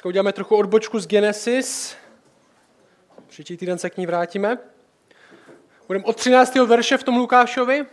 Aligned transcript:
Dneska 0.00 0.08
uděláme 0.08 0.32
trochu 0.32 0.56
odbočku 0.56 1.00
z 1.00 1.06
Genesis. 1.06 1.96
Příští 3.26 3.56
týden 3.56 3.78
se 3.78 3.90
k 3.90 3.96
ní 3.96 4.06
vrátíme. 4.06 4.58
Budeme 5.86 6.04
od 6.04 6.16
13. 6.16 6.54
verše 6.54 6.98
v 6.98 7.02
tom 7.02 7.16
Lukášovi. 7.16 7.86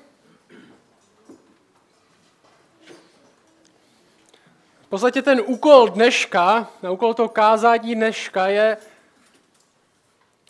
V 4.81 4.88
podstatě 4.89 5.21
ten 5.21 5.41
úkol 5.46 5.89
dneška, 5.89 6.71
na 6.81 6.91
úkol 6.91 7.13
toho 7.13 7.29
kázání 7.29 7.96
dneška 7.96 8.48
je 8.48 8.78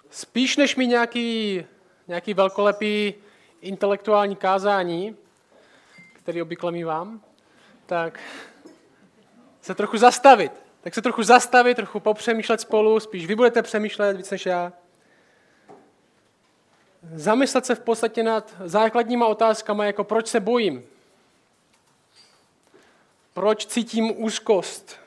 spíš 0.09 0.57
než 0.57 0.75
mi 0.75 0.87
nějaký, 0.87 1.65
nějaký 2.07 2.33
velkolepý 2.33 3.13
intelektuální 3.61 4.35
kázání, 4.35 5.15
který 6.13 6.41
obvykle 6.41 6.71
mývám, 6.71 7.21
tak 7.85 8.19
se 9.61 9.75
trochu 9.75 9.97
zastavit. 9.97 10.66
Tak 10.81 10.95
se 10.95 11.01
trochu 11.01 11.23
zastavit, 11.23 11.75
trochu 11.75 11.99
popřemýšlet 11.99 12.61
spolu, 12.61 12.99
spíš 12.99 13.25
vy 13.25 13.35
budete 13.35 13.61
přemýšlet 13.61 14.17
víc 14.17 14.31
než 14.31 14.45
já. 14.45 14.73
Zamyslet 17.13 17.65
se 17.65 17.75
v 17.75 17.79
podstatě 17.79 18.23
nad 18.23 18.55
základníma 18.65 19.27
otázkama, 19.27 19.85
jako 19.85 20.03
proč 20.03 20.27
se 20.27 20.39
bojím, 20.39 20.83
proč 23.33 23.65
cítím 23.65 24.23
úzkost, 24.23 24.97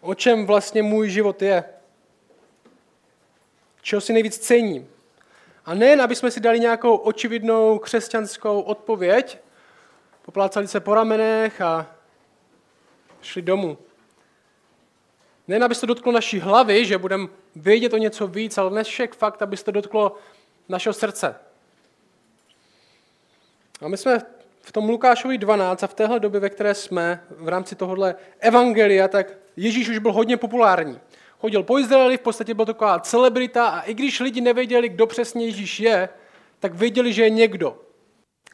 o 0.00 0.14
čem 0.14 0.46
vlastně 0.46 0.82
můj 0.82 1.10
život 1.10 1.42
je, 1.42 1.64
čeho 3.82 4.00
si 4.00 4.12
nejvíc 4.12 4.38
cením. 4.38 4.88
A 5.64 5.74
nejen, 5.74 6.02
aby 6.02 6.16
jsme 6.16 6.30
si 6.30 6.40
dali 6.40 6.60
nějakou 6.60 6.96
očividnou 6.96 7.78
křesťanskou 7.78 8.60
odpověď, 8.60 9.38
poplácali 10.22 10.68
se 10.68 10.80
po 10.80 10.94
ramenech 10.94 11.60
a 11.60 11.86
šli 13.22 13.42
domů. 13.42 13.78
Nejen, 15.50 15.64
aby 15.64 15.74
se 15.74 15.86
dotklo 15.86 16.12
naší 16.12 16.40
hlavy, 16.40 16.84
že 16.84 16.98
budeme 16.98 17.28
vědět 17.56 17.92
o 17.92 17.96
něco 17.96 18.26
víc, 18.26 18.58
ale 18.58 18.70
dnešek 18.70 19.14
fakt, 19.14 19.42
aby 19.42 19.56
se 19.56 19.64
to 19.64 19.70
dotklo 19.70 20.16
našeho 20.68 20.92
srdce. 20.92 21.34
A 23.80 23.88
my 23.88 23.96
jsme 23.96 24.18
v 24.62 24.72
tom 24.72 24.88
Lukášovi 24.88 25.38
12 25.38 25.82
a 25.82 25.86
v 25.86 25.94
téhle 25.94 26.20
době, 26.20 26.40
ve 26.40 26.50
které 26.50 26.74
jsme 26.74 27.24
v 27.30 27.48
rámci 27.48 27.74
tohohle 27.74 28.14
evangelia, 28.40 29.08
tak 29.08 29.32
Ježíš 29.56 29.88
už 29.88 29.98
byl 29.98 30.12
hodně 30.12 30.36
populární. 30.36 31.00
Chodil 31.38 31.62
po 31.62 31.78
Izraeli, 31.78 32.16
v 32.16 32.20
podstatě 32.20 32.54
byl 32.54 32.66
taková 32.66 33.00
celebrita 33.00 33.66
a 33.66 33.80
i 33.80 33.94
když 33.94 34.20
lidi 34.20 34.40
nevěděli, 34.40 34.88
kdo 34.88 35.06
přesně 35.06 35.46
Ježíš 35.46 35.80
je, 35.80 36.08
tak 36.60 36.74
věděli, 36.74 37.12
že 37.12 37.22
je 37.22 37.30
někdo. 37.30 37.78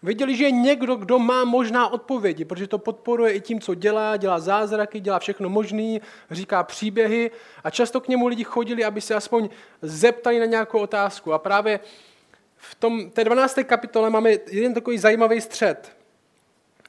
Věděli, 0.06 0.36
že 0.36 0.44
je 0.44 0.50
někdo, 0.50 0.96
kdo 0.96 1.18
má 1.18 1.44
možná 1.44 1.88
odpovědi, 1.88 2.44
protože 2.44 2.66
to 2.66 2.78
podporuje 2.78 3.32
i 3.32 3.40
tím, 3.40 3.60
co 3.60 3.74
dělá, 3.74 4.16
dělá 4.16 4.38
zázraky, 4.38 5.00
dělá 5.00 5.18
všechno 5.18 5.48
možné, 5.48 5.98
říká 6.30 6.62
příběhy 6.62 7.30
a 7.64 7.70
často 7.70 8.00
k 8.00 8.08
němu 8.08 8.26
lidi 8.26 8.44
chodili, 8.44 8.84
aby 8.84 9.00
se 9.00 9.14
aspoň 9.14 9.48
zeptali 9.82 10.40
na 10.40 10.46
nějakou 10.46 10.78
otázku. 10.78 11.32
A 11.32 11.38
právě 11.38 11.80
v 12.56 12.74
tom, 12.74 13.10
té 13.10 13.24
12. 13.24 13.58
kapitole 13.66 14.10
máme 14.10 14.32
jeden 14.50 14.74
takový 14.74 14.98
zajímavý 14.98 15.40
střed. 15.40 15.96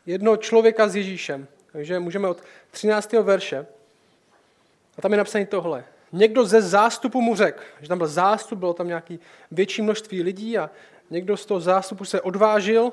Jedno 0.06 0.38
člověka 0.38 0.88
s 0.88 0.96
Ježíšem. 0.96 1.48
Takže 1.72 2.00
můžeme 2.00 2.28
od 2.28 2.44
13. 2.72 3.14
verše. 3.14 3.66
A 4.98 5.02
tam 5.02 5.12
je 5.12 5.18
napsané 5.18 5.46
tohle. 5.46 5.86
Někdo 6.12 6.46
ze 6.46 6.62
zástupu 6.62 7.22
mu 7.22 7.36
řekl, 7.36 7.64
že 7.82 7.88
tam 7.88 7.98
byl 7.98 8.08
zástup, 8.08 8.60
bylo 8.60 8.74
tam 8.74 8.88
nějaký 8.88 9.20
větší 9.52 9.82
množství 9.82 10.24
lidí 10.24 10.58
a 10.58 10.70
někdo 11.10 11.38
z 11.38 11.46
toho 11.46 11.60
zástupu 11.60 12.06
se 12.06 12.22
odvážil 12.22 12.92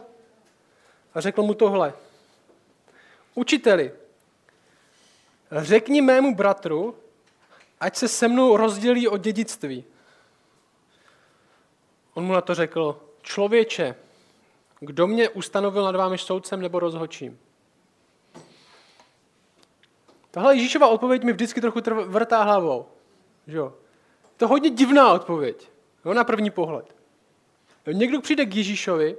a 1.15 1.21
řekl 1.21 1.43
mu 1.43 1.55
tohle. 1.55 1.95
Učiteli, 3.35 3.93
řekni 5.53 6.01
mému 6.01 6.35
bratru, 6.35 6.97
ať 7.81 7.97
se 7.97 8.09
se 8.09 8.29
mnou 8.29 8.57
rozdělí 8.57 9.09
o 9.09 9.17
dědictví. 9.17 9.85
On 12.15 12.25
mu 12.25 12.33
na 12.33 12.41
to 12.41 12.55
řekl, 12.55 13.03
člověče, 13.23 13.95
kdo 14.81 15.07
mě 15.07 15.29
ustanovil 15.29 15.85
nad 15.85 15.97
vámi 15.97 16.19
soudcem 16.19 16.61
nebo 16.61 16.79
rozhočím? 16.79 17.39
Tahle 20.31 20.57
Ježíšova 20.57 20.89
odpověď 20.89 21.23
mi 21.23 21.33
vždycky 21.33 21.61
trochu 21.61 21.81
vrtá 22.07 22.43
hlavou. 22.43 22.87
Jo? 23.47 23.75
To 24.37 24.45
je 24.45 24.49
hodně 24.49 24.71
divná 24.71 25.13
odpověď, 25.13 25.69
jo, 26.05 26.15
na 26.15 26.25
první 26.25 26.51
pohled. 26.51 26.95
Někdo 27.93 28.21
přijde 28.21 28.47
k 28.47 28.55
Ježíšovi 28.55 29.17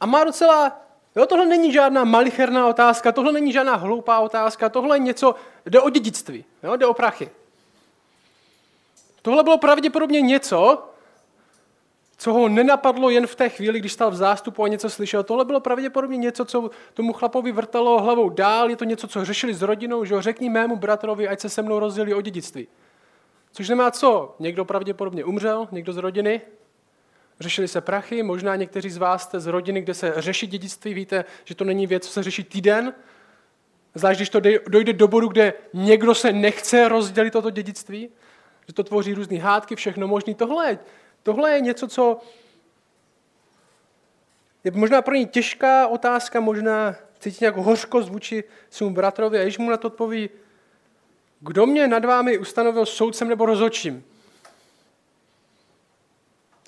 a 0.00 0.06
má 0.06 0.24
docela, 0.24 0.80
jo, 1.16 1.26
tohle 1.26 1.46
není 1.46 1.72
žádná 1.72 2.04
malicherná 2.04 2.66
otázka, 2.66 3.12
tohle 3.12 3.32
není 3.32 3.52
žádná 3.52 3.76
hloupá 3.76 4.18
otázka, 4.18 4.68
tohle 4.68 4.96
je 4.96 5.00
něco, 5.00 5.34
jde 5.66 5.80
o 5.80 5.90
dědictví, 5.90 6.44
jo, 6.62 6.76
jde 6.76 6.86
o 6.86 6.94
prachy. 6.94 7.30
Tohle 9.22 9.42
bylo 9.42 9.58
pravděpodobně 9.58 10.20
něco, 10.20 10.84
co 12.16 12.32
ho 12.32 12.48
nenapadlo 12.48 13.10
jen 13.10 13.26
v 13.26 13.34
té 13.34 13.48
chvíli, 13.48 13.78
když 13.78 13.92
stal 13.92 14.10
v 14.10 14.16
zástupu 14.16 14.64
a 14.64 14.68
něco 14.68 14.90
slyšel. 14.90 15.22
Tohle 15.22 15.44
bylo 15.44 15.60
pravděpodobně 15.60 16.16
něco, 16.16 16.44
co 16.44 16.70
tomu 16.94 17.12
chlapovi 17.12 17.52
vrtalo 17.52 18.02
hlavou 18.02 18.28
dál, 18.28 18.70
je 18.70 18.76
to 18.76 18.84
něco, 18.84 19.08
co 19.08 19.24
řešili 19.24 19.54
s 19.54 19.62
rodinou, 19.62 20.04
že 20.04 20.14
ho 20.14 20.22
řekni 20.22 20.48
mému 20.50 20.76
bratrovi, 20.76 21.28
ať 21.28 21.40
se 21.40 21.48
se 21.48 21.62
mnou 21.62 21.78
rozdělí 21.78 22.14
o 22.14 22.20
dědictví. 22.20 22.68
Což 23.52 23.68
nemá 23.68 23.90
co, 23.90 24.34
někdo 24.38 24.64
pravděpodobně 24.64 25.24
umřel, 25.24 25.68
někdo 25.72 25.92
z 25.92 25.96
rodiny, 25.96 26.40
řešili 27.40 27.68
se 27.68 27.80
prachy, 27.80 28.22
možná 28.22 28.56
někteří 28.56 28.90
z 28.90 28.96
vás 28.96 29.22
jste 29.22 29.40
z 29.40 29.46
rodiny, 29.46 29.82
kde 29.82 29.94
se 29.94 30.14
řeší 30.16 30.46
dědictví, 30.46 30.94
víte, 30.94 31.24
že 31.44 31.54
to 31.54 31.64
není 31.64 31.86
věc, 31.86 32.06
co 32.06 32.12
se 32.12 32.22
řeší 32.22 32.44
týden, 32.44 32.94
zvlášť 33.94 34.18
když 34.18 34.28
to 34.28 34.40
dojde 34.68 34.92
do 34.92 35.08
bodu, 35.08 35.28
kde 35.28 35.52
někdo 35.72 36.14
se 36.14 36.32
nechce 36.32 36.88
rozdělit 36.88 37.30
toto 37.30 37.50
dědictví, 37.50 38.08
že 38.66 38.74
to 38.74 38.84
tvoří 38.84 39.14
různé 39.14 39.38
hádky, 39.38 39.76
všechno 39.76 40.08
možné. 40.08 40.34
Tohle 40.34 40.78
Tohle 41.22 41.50
je 41.50 41.60
něco, 41.60 41.88
co 41.88 42.20
je 44.64 44.70
možná 44.70 45.02
pro 45.02 45.14
ní 45.14 45.26
těžká 45.26 45.86
otázka, 45.86 46.40
možná 46.40 46.96
cítí 47.18 47.38
nějakou 47.40 47.62
hořkost 47.62 48.08
vůči 48.08 48.44
svému 48.70 48.94
bratrovi 48.94 49.38
a 49.38 49.42
když 49.42 49.58
mu 49.58 49.70
na 49.70 49.76
to 49.76 49.88
odpoví, 49.88 50.30
kdo 51.40 51.66
mě 51.66 51.88
nad 51.88 52.04
vámi 52.04 52.38
ustanovil 52.38 52.86
soudcem 52.86 53.28
nebo 53.28 53.46
rozhodčím? 53.46 54.04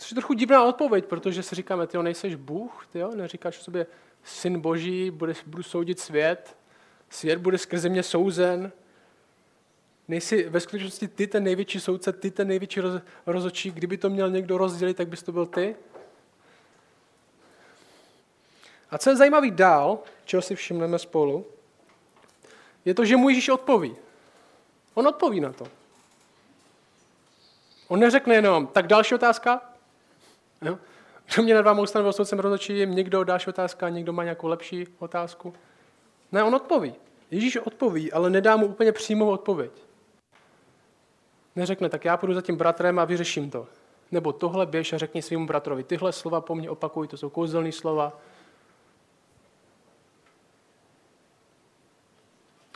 Což 0.02 0.10
je 0.10 0.14
trochu 0.14 0.32
divná 0.32 0.64
odpověď, 0.64 1.04
protože 1.04 1.42
si 1.42 1.54
říkáme, 1.54 1.86
ty 1.86 2.02
nejseš 2.02 2.34
Bůh, 2.34 2.86
ty 2.92 3.02
neříkáš 3.14 3.58
o 3.58 3.62
sobě 3.62 3.86
syn 4.24 4.60
boží, 4.60 5.10
bude, 5.10 5.34
budu 5.46 5.62
soudit 5.62 6.00
svět, 6.00 6.56
svět 7.10 7.38
bude 7.38 7.58
skrze 7.58 7.88
mě 7.88 8.02
souzen, 8.02 8.72
Nejsi 10.08 10.48
ve 10.48 10.60
skutečnosti 10.60 11.08
ty 11.08 11.26
ten 11.26 11.44
největší 11.44 11.80
soudce, 11.80 12.12
ty 12.12 12.30
ten 12.30 12.48
největší 12.48 12.80
roz, 12.80 13.02
rozočí. 13.26 13.70
Kdyby 13.70 13.96
to 13.96 14.10
měl 14.10 14.30
někdo 14.30 14.58
rozdělit, 14.58 14.96
tak 14.96 15.08
bys 15.08 15.22
to 15.22 15.32
byl 15.32 15.46
ty. 15.46 15.76
A 18.90 18.98
co 18.98 19.10
je 19.10 19.16
zajímavý 19.16 19.50
dál, 19.50 19.98
čeho 20.24 20.42
si 20.42 20.54
všimneme 20.54 20.98
spolu, 20.98 21.46
je 22.84 22.94
to, 22.94 23.04
že 23.04 23.16
mu 23.16 23.28
Ježíš 23.28 23.48
odpoví. 23.48 23.96
On 24.94 25.08
odpoví 25.08 25.40
na 25.40 25.52
to. 25.52 25.64
On 27.88 28.00
neřekne 28.00 28.34
jenom, 28.34 28.66
tak 28.66 28.86
další 28.86 29.14
otázka? 29.14 29.71
Jo? 30.62 30.78
Kdo 31.34 31.42
mě 31.42 31.54
nad 31.54 31.62
vámi 31.62 31.80
ustanovil 31.80 32.12
soudcem 32.12 32.38
rozhodčím, 32.38 32.94
někdo 32.94 33.24
další 33.24 33.50
otázka, 33.50 33.88
někdo 33.88 34.12
má 34.12 34.22
nějakou 34.22 34.46
lepší 34.46 34.86
otázku? 34.98 35.54
Ne, 36.32 36.42
on 36.44 36.54
odpoví. 36.54 36.94
Ježíš 37.30 37.56
odpoví, 37.56 38.12
ale 38.12 38.30
nedá 38.30 38.56
mu 38.56 38.66
úplně 38.66 38.92
přímou 38.92 39.30
odpověď. 39.30 39.72
Neřekne, 41.56 41.88
tak 41.88 42.04
já 42.04 42.16
půjdu 42.16 42.34
za 42.34 42.42
tím 42.42 42.56
bratrem 42.56 42.98
a 42.98 43.04
vyřeším 43.04 43.50
to. 43.50 43.66
Nebo 44.10 44.32
tohle 44.32 44.66
běž 44.66 44.92
a 44.92 44.98
řekni 44.98 45.22
svým 45.22 45.46
bratrovi, 45.46 45.84
tyhle 45.84 46.12
slova 46.12 46.40
po 46.40 46.54
mně 46.54 46.70
opakuj, 46.70 47.08
to 47.08 47.16
jsou 47.16 47.30
kouzelné 47.30 47.72
slova. 47.72 48.18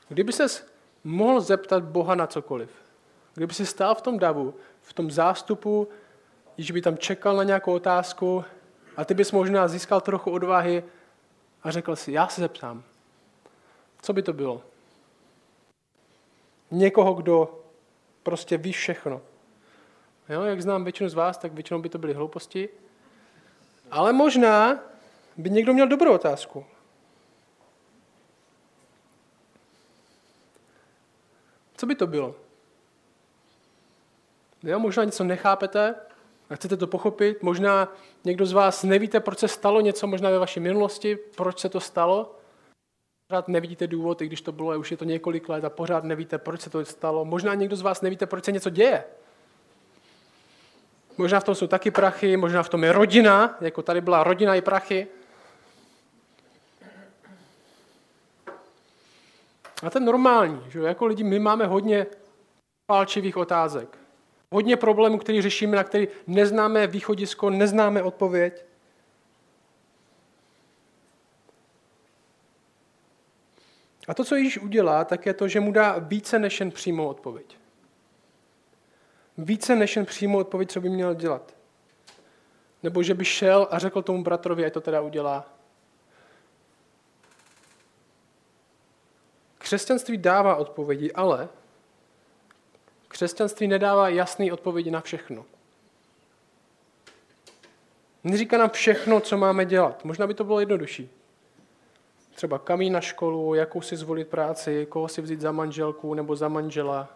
Kdyby 0.08 0.32
ses 0.32 0.66
mohl 1.04 1.40
zeptat 1.40 1.84
Boha 1.84 2.14
na 2.14 2.26
cokoliv, 2.26 2.70
kdyby 3.34 3.54
si 3.54 3.66
stál 3.66 3.94
v 3.94 4.02
tom 4.02 4.18
davu, 4.18 4.54
v 4.80 4.92
tom 4.92 5.10
zástupu, 5.10 5.88
když 6.56 6.70
by 6.70 6.82
tam 6.82 6.98
čekal 6.98 7.36
na 7.36 7.42
nějakou 7.42 7.74
otázku 7.74 8.44
a 8.96 9.04
ty 9.04 9.14
bys 9.14 9.32
možná 9.32 9.68
získal 9.68 10.00
trochu 10.00 10.30
odvahy 10.30 10.84
a 11.62 11.70
řekl 11.70 11.96
si, 11.96 12.12
já 12.12 12.28
se 12.28 12.40
zeptám, 12.40 12.82
co 14.02 14.12
by 14.12 14.22
to 14.22 14.32
bylo? 14.32 14.62
Někoho, 16.70 17.14
kdo 17.14 17.60
prostě 18.22 18.56
ví 18.56 18.72
všechno. 18.72 19.20
Jo, 20.28 20.42
jak 20.42 20.62
znám 20.62 20.84
většinu 20.84 21.08
z 21.08 21.14
vás, 21.14 21.38
tak 21.38 21.52
většinou 21.52 21.80
by 21.80 21.88
to 21.88 21.98
byly 21.98 22.14
hlouposti. 22.14 22.68
Ale 23.90 24.12
možná 24.12 24.78
by 25.36 25.50
někdo 25.50 25.72
měl 25.72 25.88
dobrou 25.88 26.14
otázku. 26.14 26.66
Co 31.76 31.86
by 31.86 31.94
to 31.94 32.06
bylo? 32.06 32.34
Jo, 34.62 34.78
možná 34.78 35.04
něco 35.04 35.24
nechápete 35.24 35.94
a 36.50 36.54
chcete 36.54 36.76
to 36.76 36.86
pochopit. 36.86 37.42
Možná 37.42 37.92
někdo 38.24 38.46
z 38.46 38.52
vás 38.52 38.82
nevíte, 38.82 39.20
proč 39.20 39.38
se 39.38 39.48
stalo 39.48 39.80
něco, 39.80 40.06
možná 40.06 40.30
ve 40.30 40.38
vaší 40.38 40.60
minulosti, 40.60 41.16
proč 41.36 41.58
se 41.58 41.68
to 41.68 41.80
stalo. 41.80 42.34
pořád 43.28 43.48
nevidíte 43.48 43.86
důvod, 43.86 44.22
i 44.22 44.26
když 44.26 44.40
to 44.40 44.52
bylo, 44.52 44.78
už 44.78 44.90
je 44.90 44.96
to 44.96 45.04
několik 45.04 45.48
let 45.48 45.64
a 45.64 45.70
pořád 45.70 46.04
nevíte, 46.04 46.38
proč 46.38 46.60
se 46.60 46.70
to 46.70 46.84
stalo. 46.84 47.24
Možná 47.24 47.54
někdo 47.54 47.76
z 47.76 47.82
vás 47.82 48.00
nevíte, 48.00 48.26
proč 48.26 48.44
se 48.44 48.52
něco 48.52 48.70
děje. 48.70 49.04
Možná 51.18 51.40
v 51.40 51.44
tom 51.44 51.54
jsou 51.54 51.66
taky 51.66 51.90
prachy, 51.90 52.36
možná 52.36 52.62
v 52.62 52.68
tom 52.68 52.84
je 52.84 52.92
rodina, 52.92 53.56
jako 53.60 53.82
tady 53.82 54.00
byla 54.00 54.24
rodina 54.24 54.54
i 54.54 54.60
prachy. 54.60 55.06
A 59.82 59.90
to 59.90 59.98
je 59.98 60.04
normální, 60.04 60.62
že 60.68 60.80
jako 60.80 61.06
lidi 61.06 61.24
my 61.24 61.38
máme 61.38 61.66
hodně 61.66 62.06
palčivých 62.86 63.36
otázek. 63.36 63.98
Hodně 64.52 64.76
problémů, 64.76 65.18
které 65.18 65.42
řešíme, 65.42 65.76
na 65.76 65.84
který 65.84 66.08
neznáme 66.26 66.86
východisko, 66.86 67.50
neznáme 67.50 68.02
odpověď. 68.02 68.64
A 74.08 74.14
to, 74.14 74.24
co 74.24 74.36
Ježíš 74.36 74.58
udělá, 74.58 75.04
tak 75.04 75.26
je 75.26 75.34
to, 75.34 75.48
že 75.48 75.60
mu 75.60 75.72
dá 75.72 75.98
více 75.98 76.38
než 76.38 76.60
jen 76.60 76.70
přímou 76.70 77.06
odpověď. 77.06 77.58
Více 79.38 79.76
než 79.76 79.96
jen 79.96 80.06
přímou 80.06 80.38
odpověď, 80.38 80.70
co 80.70 80.80
by 80.80 80.88
měl 80.88 81.14
dělat. 81.14 81.54
Nebo 82.82 83.02
že 83.02 83.14
by 83.14 83.24
šel 83.24 83.68
a 83.70 83.78
řekl 83.78 84.02
tomu 84.02 84.22
bratrovi, 84.22 84.64
ať 84.64 84.72
to 84.72 84.80
teda 84.80 85.00
udělá. 85.00 85.52
Křesťanství 89.58 90.18
dává 90.18 90.56
odpovědi, 90.56 91.12
ale 91.12 91.48
křesťanství 93.16 93.68
nedává 93.68 94.08
jasné 94.08 94.52
odpovědi 94.52 94.90
na 94.90 95.00
všechno. 95.00 95.44
Neříká 98.24 98.58
nám 98.58 98.70
všechno, 98.70 99.20
co 99.20 99.36
máme 99.36 99.64
dělat. 99.64 100.04
Možná 100.04 100.26
by 100.26 100.34
to 100.34 100.44
bylo 100.44 100.60
jednodušší. 100.60 101.10
Třeba 102.34 102.58
kam 102.58 102.92
na 102.92 103.00
školu, 103.00 103.54
jakou 103.54 103.80
si 103.80 103.96
zvolit 103.96 104.28
práci, 104.28 104.86
koho 104.90 105.08
si 105.08 105.22
vzít 105.22 105.40
za 105.40 105.52
manželku 105.52 106.14
nebo 106.14 106.36
za 106.36 106.48
manžela. 106.48 107.08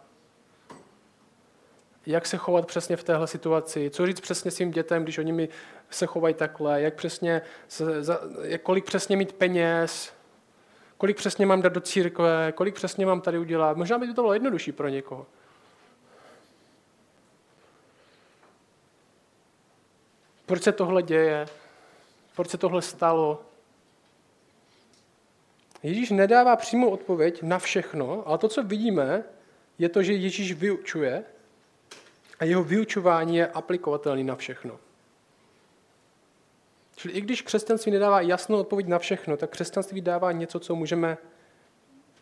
Jak 2.06 2.26
se 2.26 2.36
chovat 2.36 2.66
přesně 2.66 2.96
v 2.96 3.04
téhle 3.04 3.26
situaci, 3.26 3.90
co 3.90 4.06
říct 4.06 4.20
přesně 4.20 4.50
svým 4.50 4.70
dětem, 4.70 5.02
když 5.02 5.18
oni 5.18 5.32
mi 5.32 5.48
se 5.90 6.06
chovají 6.06 6.34
takhle, 6.34 6.82
jak 6.82 6.94
přesně, 6.94 7.42
kolik 8.62 8.84
přesně 8.84 9.16
mít 9.16 9.32
peněz, 9.32 10.12
kolik 10.98 11.16
přesně 11.16 11.46
mám 11.46 11.62
dát 11.62 11.72
do 11.72 11.80
církve, 11.80 12.52
kolik 12.52 12.74
přesně 12.74 13.06
mám 13.06 13.20
tady 13.20 13.38
udělat. 13.38 13.76
Možná 13.76 13.98
by 13.98 14.06
to 14.06 14.22
bylo 14.22 14.32
jednodušší 14.32 14.72
pro 14.72 14.88
někoho. 14.88 15.26
Proč 20.50 20.62
se 20.62 20.72
tohle 20.72 21.02
děje? 21.02 21.46
Proč 22.36 22.50
se 22.50 22.58
tohle 22.58 22.82
stalo? 22.82 23.42
Ježíš 25.82 26.10
nedává 26.10 26.56
přímou 26.56 26.90
odpověď 26.90 27.42
na 27.42 27.58
všechno, 27.58 28.28
ale 28.28 28.38
to, 28.38 28.48
co 28.48 28.62
vidíme, 28.62 29.24
je 29.78 29.88
to, 29.88 30.02
že 30.02 30.12
Ježíš 30.12 30.52
vyučuje 30.52 31.24
a 32.38 32.44
jeho 32.44 32.64
vyučování 32.64 33.36
je 33.36 33.46
aplikovatelný 33.46 34.24
na 34.24 34.36
všechno. 34.36 34.78
Čili 36.96 37.14
i 37.14 37.20
když 37.20 37.42
křesťanství 37.42 37.92
nedává 37.92 38.20
jasnou 38.20 38.60
odpověď 38.60 38.86
na 38.86 38.98
všechno, 38.98 39.36
tak 39.36 39.50
křesťanství 39.50 40.00
dává 40.00 40.32
něco, 40.32 40.60
co 40.60 40.74
můžeme 40.74 41.18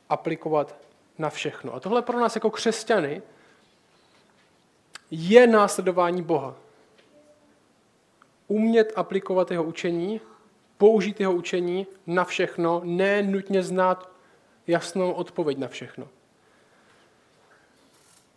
aplikovat 0.08 0.76
na 1.18 1.30
všechno. 1.30 1.74
A 1.74 1.80
tohle 1.80 2.02
pro 2.02 2.20
nás 2.20 2.36
jako 2.36 2.50
křesťany 2.50 3.22
je 5.10 5.46
následování 5.46 6.22
Boha. 6.22 6.67
Umět 8.48 8.92
aplikovat 8.96 9.50
jeho 9.50 9.64
učení, 9.64 10.20
použít 10.78 11.20
jeho 11.20 11.32
učení 11.32 11.86
na 12.06 12.24
všechno, 12.24 12.80
ne 12.84 13.22
nutně 13.22 13.62
znát 13.62 14.10
jasnou 14.66 15.12
odpověď 15.12 15.58
na 15.58 15.68
všechno. 15.68 16.08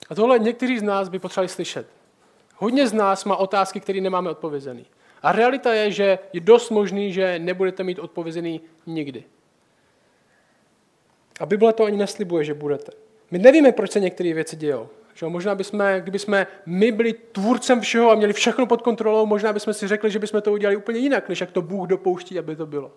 A 0.09 0.15
tohle 0.15 0.39
někteří 0.39 0.79
z 0.79 0.83
nás 0.83 1.09
by 1.09 1.19
potřebovali 1.19 1.49
slyšet. 1.49 1.87
Hodně 2.55 2.87
z 2.87 2.93
nás 2.93 3.25
má 3.25 3.35
otázky, 3.35 3.79
které 3.79 4.01
nemáme 4.01 4.29
odpovězený. 4.29 4.85
A 5.21 5.31
realita 5.31 5.73
je, 5.73 5.91
že 5.91 6.19
je 6.33 6.39
dost 6.39 6.69
možný, 6.69 7.13
že 7.13 7.39
nebudete 7.39 7.83
mít 7.83 7.99
odpovězený 7.99 8.61
nikdy. 8.85 9.23
A 11.39 11.45
Bible 11.45 11.73
to 11.73 11.83
ani 11.83 11.97
neslibuje, 11.97 12.43
že 12.43 12.53
budete. 12.53 12.91
My 13.31 13.39
nevíme, 13.39 13.71
proč 13.71 13.91
se 13.91 13.99
některé 13.99 14.33
věci 14.33 14.55
dějou. 14.55 14.89
Že 15.13 15.25
možná 15.25 15.55
bychom, 15.55 15.83
kdybychom 15.99 16.45
my 16.65 16.91
byli 16.91 17.13
tvůrcem 17.13 17.81
všeho 17.81 18.11
a 18.11 18.15
měli 18.15 18.33
všechno 18.33 18.65
pod 18.65 18.81
kontrolou, 18.81 19.25
možná 19.25 19.53
bychom 19.53 19.73
si 19.73 19.87
řekli, 19.87 20.11
že 20.11 20.19
bychom 20.19 20.41
to 20.41 20.51
udělali 20.51 20.75
úplně 20.75 20.99
jinak, 20.99 21.29
než 21.29 21.41
jak 21.41 21.51
to 21.51 21.61
Bůh 21.61 21.87
dopouští, 21.87 22.39
aby 22.39 22.55
to 22.55 22.65
bylo. 22.65 22.91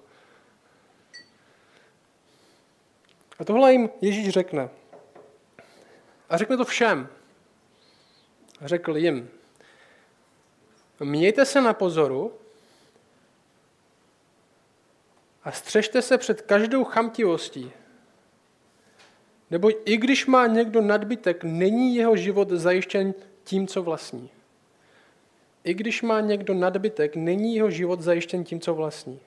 A 3.38 3.44
tohle 3.44 3.72
jim 3.72 3.90
Ježíš 4.00 4.28
řekne. 4.28 4.68
A 6.28 6.36
řekne 6.36 6.56
to 6.56 6.64
všem. 6.64 7.08
A 8.60 8.68
řekl 8.68 8.96
jim, 8.96 9.30
mějte 11.00 11.44
se 11.44 11.60
na 11.60 11.74
pozoru 11.74 12.32
a 15.44 15.52
střežte 15.52 16.02
se 16.02 16.18
před 16.18 16.42
každou 16.42 16.84
chamtivostí, 16.84 17.72
nebo 19.50 19.70
i 19.90 19.96
když 19.96 20.26
má 20.26 20.46
někdo 20.46 20.80
nadbytek, 20.80 21.44
není 21.44 21.96
jeho 21.96 22.16
život 22.16 22.50
zajištěn 22.50 23.14
tím, 23.44 23.66
co 23.66 23.82
vlastní. 23.82 24.30
I 25.64 25.74
když 25.74 26.02
má 26.02 26.20
někdo 26.20 26.54
nadbytek, 26.54 27.16
není 27.16 27.56
jeho 27.56 27.70
život 27.70 28.00
zajištěn 28.00 28.44
tím, 28.44 28.60
co 28.60 28.74
vlastní. 28.74 29.20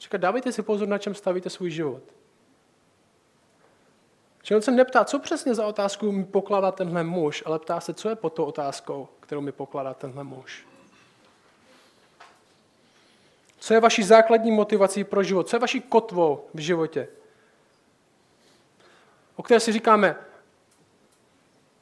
Říká, 0.00 0.18
dávejte 0.18 0.52
si 0.52 0.62
pozor, 0.62 0.88
na 0.88 0.98
čem 0.98 1.14
stavíte 1.14 1.50
svůj 1.50 1.70
život. 1.70 2.02
Čili 4.42 4.56
on 4.56 4.62
se 4.62 4.70
neptá, 4.70 5.04
co 5.04 5.18
přesně 5.18 5.54
za 5.54 5.66
otázku 5.66 6.12
mi 6.12 6.24
pokládá 6.24 6.72
tenhle 6.72 7.04
muž, 7.04 7.42
ale 7.46 7.58
ptá 7.58 7.80
se, 7.80 7.94
co 7.94 8.08
je 8.08 8.16
pod 8.16 8.32
tou 8.32 8.44
otázkou, 8.44 9.08
kterou 9.20 9.40
mi 9.40 9.52
pokládá 9.52 9.94
tenhle 9.94 10.24
muž. 10.24 10.66
Co 13.58 13.74
je 13.74 13.80
vaší 13.80 14.02
základní 14.02 14.50
motivací 14.50 15.04
pro 15.04 15.22
život? 15.22 15.48
Co 15.48 15.56
je 15.56 15.60
vaší 15.60 15.80
kotvou 15.80 16.44
v 16.54 16.58
životě? 16.58 17.08
O 19.36 19.42
které 19.42 19.60
si 19.60 19.72
říkáme, 19.72 20.16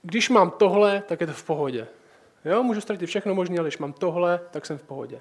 když 0.02 0.30
mám 0.30 0.50
tohle, 0.50 1.02
tak 1.08 1.20
je 1.20 1.26
to 1.26 1.32
v 1.32 1.44
pohodě. 1.44 1.88
Jo, 2.44 2.62
můžu 2.62 2.80
ztratit 2.80 3.06
všechno 3.06 3.34
možné, 3.34 3.58
ale 3.58 3.68
když 3.68 3.78
mám 3.78 3.92
tohle, 3.92 4.40
tak 4.50 4.66
jsem 4.66 4.78
v 4.78 4.82
pohodě. 4.82 5.20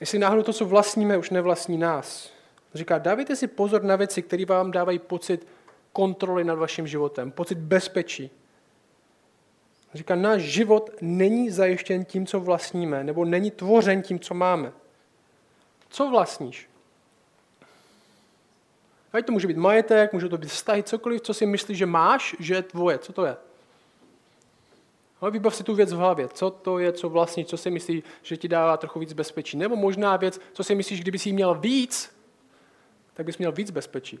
Jestli 0.00 0.18
náhodou 0.18 0.42
to, 0.42 0.52
co 0.52 0.64
vlastníme, 0.64 1.16
už 1.16 1.30
nevlastní 1.30 1.78
nás. 1.78 2.32
Říká, 2.74 2.98
dávejte 2.98 3.36
si 3.36 3.46
pozor 3.46 3.82
na 3.82 3.96
věci, 3.96 4.22
které 4.22 4.44
vám 4.44 4.70
dávají 4.70 4.98
pocit 4.98 5.46
kontroly 5.92 6.44
nad 6.44 6.54
vaším 6.54 6.86
životem, 6.86 7.32
pocit 7.32 7.58
bezpečí. 7.58 8.30
Říká, 9.94 10.14
náš 10.14 10.42
život 10.42 10.90
není 11.00 11.50
zajištěn 11.50 12.04
tím, 12.04 12.26
co 12.26 12.40
vlastníme, 12.40 13.04
nebo 13.04 13.24
není 13.24 13.50
tvořen 13.50 14.02
tím, 14.02 14.20
co 14.20 14.34
máme. 14.34 14.72
Co 15.88 16.10
vlastníš? 16.10 16.69
Ať 19.12 19.26
to 19.26 19.32
může 19.32 19.46
být 19.46 19.56
majetek, 19.56 20.12
může 20.12 20.28
to 20.28 20.38
být 20.38 20.50
vztahy, 20.50 20.82
cokoliv, 20.82 21.20
co 21.20 21.34
si 21.34 21.46
myslíš, 21.46 21.78
že 21.78 21.86
máš, 21.86 22.36
že 22.38 22.54
je 22.54 22.62
tvoje. 22.62 22.98
Co 22.98 23.12
to 23.12 23.24
je? 23.24 23.36
Ale 25.20 25.30
vybav 25.30 25.56
si 25.56 25.64
tu 25.64 25.74
věc 25.74 25.92
v 25.92 25.96
hlavě. 25.96 26.28
Co 26.28 26.50
to 26.50 26.78
je, 26.78 26.92
co 26.92 27.08
vlastní, 27.08 27.44
co 27.44 27.56
si 27.56 27.70
myslíš, 27.70 28.04
že 28.22 28.36
ti 28.36 28.48
dává 28.48 28.76
trochu 28.76 28.98
víc 28.98 29.12
bezpečí. 29.12 29.56
Nebo 29.56 29.76
možná 29.76 30.16
věc, 30.16 30.40
co 30.52 30.64
si 30.64 30.74
myslíš, 30.74 31.00
kdyby 31.00 31.18
si 31.18 31.32
měl 31.32 31.54
víc, 31.54 32.16
tak 33.14 33.26
bys 33.26 33.38
měl 33.38 33.52
víc 33.52 33.70
bezpečí. 33.70 34.20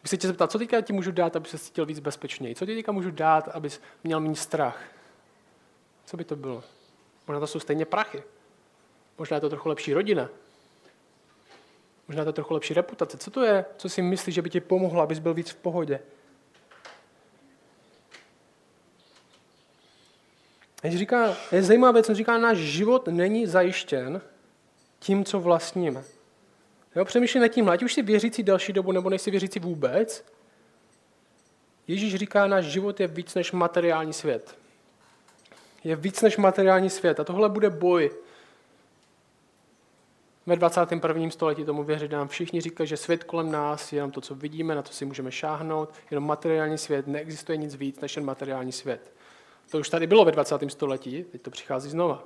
Když 0.00 0.10
se 0.10 0.16
tě 0.16 0.26
zeptal, 0.26 0.48
co 0.48 0.58
teďka 0.58 0.80
ti 0.80 0.92
můžu 0.92 1.12
dát, 1.12 1.36
aby 1.36 1.48
se 1.48 1.58
cítil 1.58 1.86
víc 1.86 1.98
bezpečněji? 1.98 2.54
Co 2.54 2.66
ti 2.66 2.74
teďka 2.74 2.92
můžu 2.92 3.10
dát, 3.10 3.48
abys 3.48 3.80
měl 4.04 4.20
méně 4.20 4.36
strach? 4.36 4.82
Co 6.06 6.16
by 6.16 6.24
to 6.24 6.36
bylo? 6.36 6.64
Možná 7.28 7.40
to 7.40 7.46
jsou 7.46 7.60
stejně 7.60 7.84
prachy. 7.84 8.22
Možná 9.18 9.34
je 9.34 9.40
to 9.40 9.48
trochu 9.48 9.68
lepší 9.68 9.94
rodina. 9.94 10.28
Možná 12.08 12.24
to 12.24 12.32
trochu 12.32 12.54
lepší 12.54 12.74
reputace. 12.74 13.18
Co 13.18 13.30
to 13.30 13.42
je? 13.42 13.64
Co 13.76 13.88
si 13.88 14.02
myslíš, 14.02 14.34
že 14.34 14.42
by 14.42 14.50
ti 14.50 14.60
pomohlo, 14.60 15.02
abys 15.02 15.18
byl 15.18 15.34
víc 15.34 15.50
v 15.50 15.56
pohodě? 15.56 16.00
A 20.82 20.90
říká, 20.90 21.36
je 21.52 21.62
zajímavá 21.62 21.92
věc, 21.92 22.08
on 22.08 22.14
říká, 22.14 22.38
náš 22.38 22.58
život 22.58 23.08
není 23.08 23.46
zajištěn 23.46 24.20
tím, 24.98 25.24
co 25.24 25.40
vlastníme. 25.40 26.04
Jo, 26.96 27.04
přemýšlím 27.04 27.42
nad 27.42 27.48
tím, 27.48 27.68
ať 27.68 27.82
už 27.82 27.94
si 27.94 28.02
věřící 28.02 28.42
další 28.42 28.72
dobu, 28.72 28.92
nebo 28.92 29.10
nejsi 29.10 29.30
věřící 29.30 29.60
vůbec, 29.60 30.24
Ježíš 31.88 32.14
říká, 32.14 32.46
náš 32.46 32.64
život 32.64 33.00
je 33.00 33.06
víc 33.06 33.34
než 33.34 33.52
materiální 33.52 34.12
svět. 34.12 34.58
Je 35.84 35.96
víc 35.96 36.22
než 36.22 36.36
materiální 36.36 36.90
svět. 36.90 37.20
A 37.20 37.24
tohle 37.24 37.48
bude 37.48 37.70
boj. 37.70 38.10
Ve 40.48 40.56
21. 40.56 41.30
století 41.30 41.64
tomu 41.64 41.82
věřit 41.82 42.10
nám 42.10 42.28
všichni 42.28 42.60
říkají, 42.60 42.88
že 42.88 42.96
svět 42.96 43.24
kolem 43.24 43.52
nás 43.52 43.92
je 43.92 43.96
jenom 43.96 44.10
to, 44.10 44.20
co 44.20 44.34
vidíme, 44.34 44.74
na 44.74 44.82
to 44.82 44.92
si 44.92 45.04
můžeme 45.04 45.32
šáhnout, 45.32 45.88
jenom 46.10 46.26
materiální 46.26 46.78
svět, 46.78 47.06
neexistuje 47.06 47.58
nic 47.58 47.74
víc 47.74 48.00
než 48.00 48.16
jen 48.16 48.24
materiální 48.24 48.72
svět. 48.72 49.12
To 49.70 49.78
už 49.78 49.88
tady 49.88 50.06
bylo 50.06 50.24
ve 50.24 50.32
20. 50.32 50.54
století, 50.68 51.24
teď 51.32 51.42
to 51.42 51.50
přichází 51.50 51.90
znova. 51.90 52.24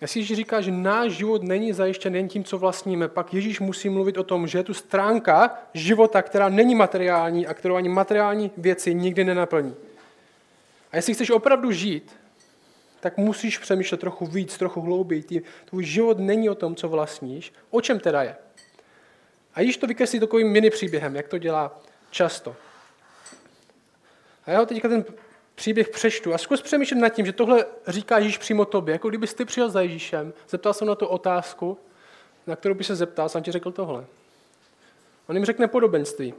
Jestli 0.00 0.20
Ježíš 0.20 0.36
říká, 0.36 0.60
že 0.60 0.70
náš 0.70 1.12
život 1.12 1.42
není 1.42 1.72
zajištěn 1.72 2.16
jen 2.16 2.28
tím, 2.28 2.44
co 2.44 2.58
vlastníme, 2.58 3.08
pak 3.08 3.34
Ježíš 3.34 3.60
musí 3.60 3.88
mluvit 3.88 4.18
o 4.18 4.24
tom, 4.24 4.46
že 4.46 4.58
je 4.58 4.64
tu 4.64 4.74
stránka 4.74 5.58
života, 5.74 6.22
která 6.22 6.48
není 6.48 6.74
materiální 6.74 7.46
a 7.46 7.54
kterou 7.54 7.74
ani 7.74 7.88
materiální 7.88 8.50
věci 8.56 8.94
nikdy 8.94 9.24
nenaplní. 9.24 9.74
A 10.92 10.96
jestli 10.96 11.14
chceš 11.14 11.30
opravdu 11.30 11.72
žít, 11.72 12.21
tak 13.02 13.16
musíš 13.16 13.58
přemýšlet 13.58 14.00
trochu 14.00 14.26
víc, 14.26 14.58
trochu 14.58 14.80
hlouběji. 14.80 15.42
Tvůj 15.64 15.84
život 15.84 16.18
není 16.18 16.50
o 16.50 16.54
tom, 16.54 16.74
co 16.74 16.88
vlastníš. 16.88 17.52
O 17.70 17.80
čem 17.80 18.00
teda 18.00 18.22
je? 18.22 18.36
A 19.54 19.60
již 19.60 19.76
to 19.76 19.86
vykreslí 19.86 20.20
takovým 20.20 20.52
mini 20.52 20.70
příběhem, 20.70 21.16
jak 21.16 21.28
to 21.28 21.38
dělá 21.38 21.80
často. 22.10 22.56
A 24.46 24.50
já 24.50 24.58
ho 24.58 24.66
teďka 24.66 24.88
ten 24.88 25.04
příběh 25.54 25.88
přečtu 25.88 26.34
a 26.34 26.38
zkus 26.38 26.62
přemýšlet 26.62 26.98
nad 26.98 27.08
tím, 27.08 27.26
že 27.26 27.32
tohle 27.32 27.66
říká 27.86 28.18
Ježíš 28.18 28.38
přímo 28.38 28.64
tobě. 28.64 28.92
Jako 28.92 29.08
kdybys 29.08 29.34
ty 29.34 29.44
přijel 29.44 29.70
za 29.70 29.80
Ježíšem, 29.80 30.32
zeptal 30.48 30.74
se 30.74 30.84
na 30.84 30.94
tu 30.94 31.06
otázku, 31.06 31.78
na 32.46 32.56
kterou 32.56 32.74
by 32.74 32.84
se 32.84 32.96
zeptal, 32.96 33.28
jsem 33.28 33.42
ti 33.42 33.52
řekl 33.52 33.72
tohle. 33.72 34.04
On 35.26 35.36
jim 35.36 35.44
řekne 35.44 35.68
podobenství. 35.68 36.34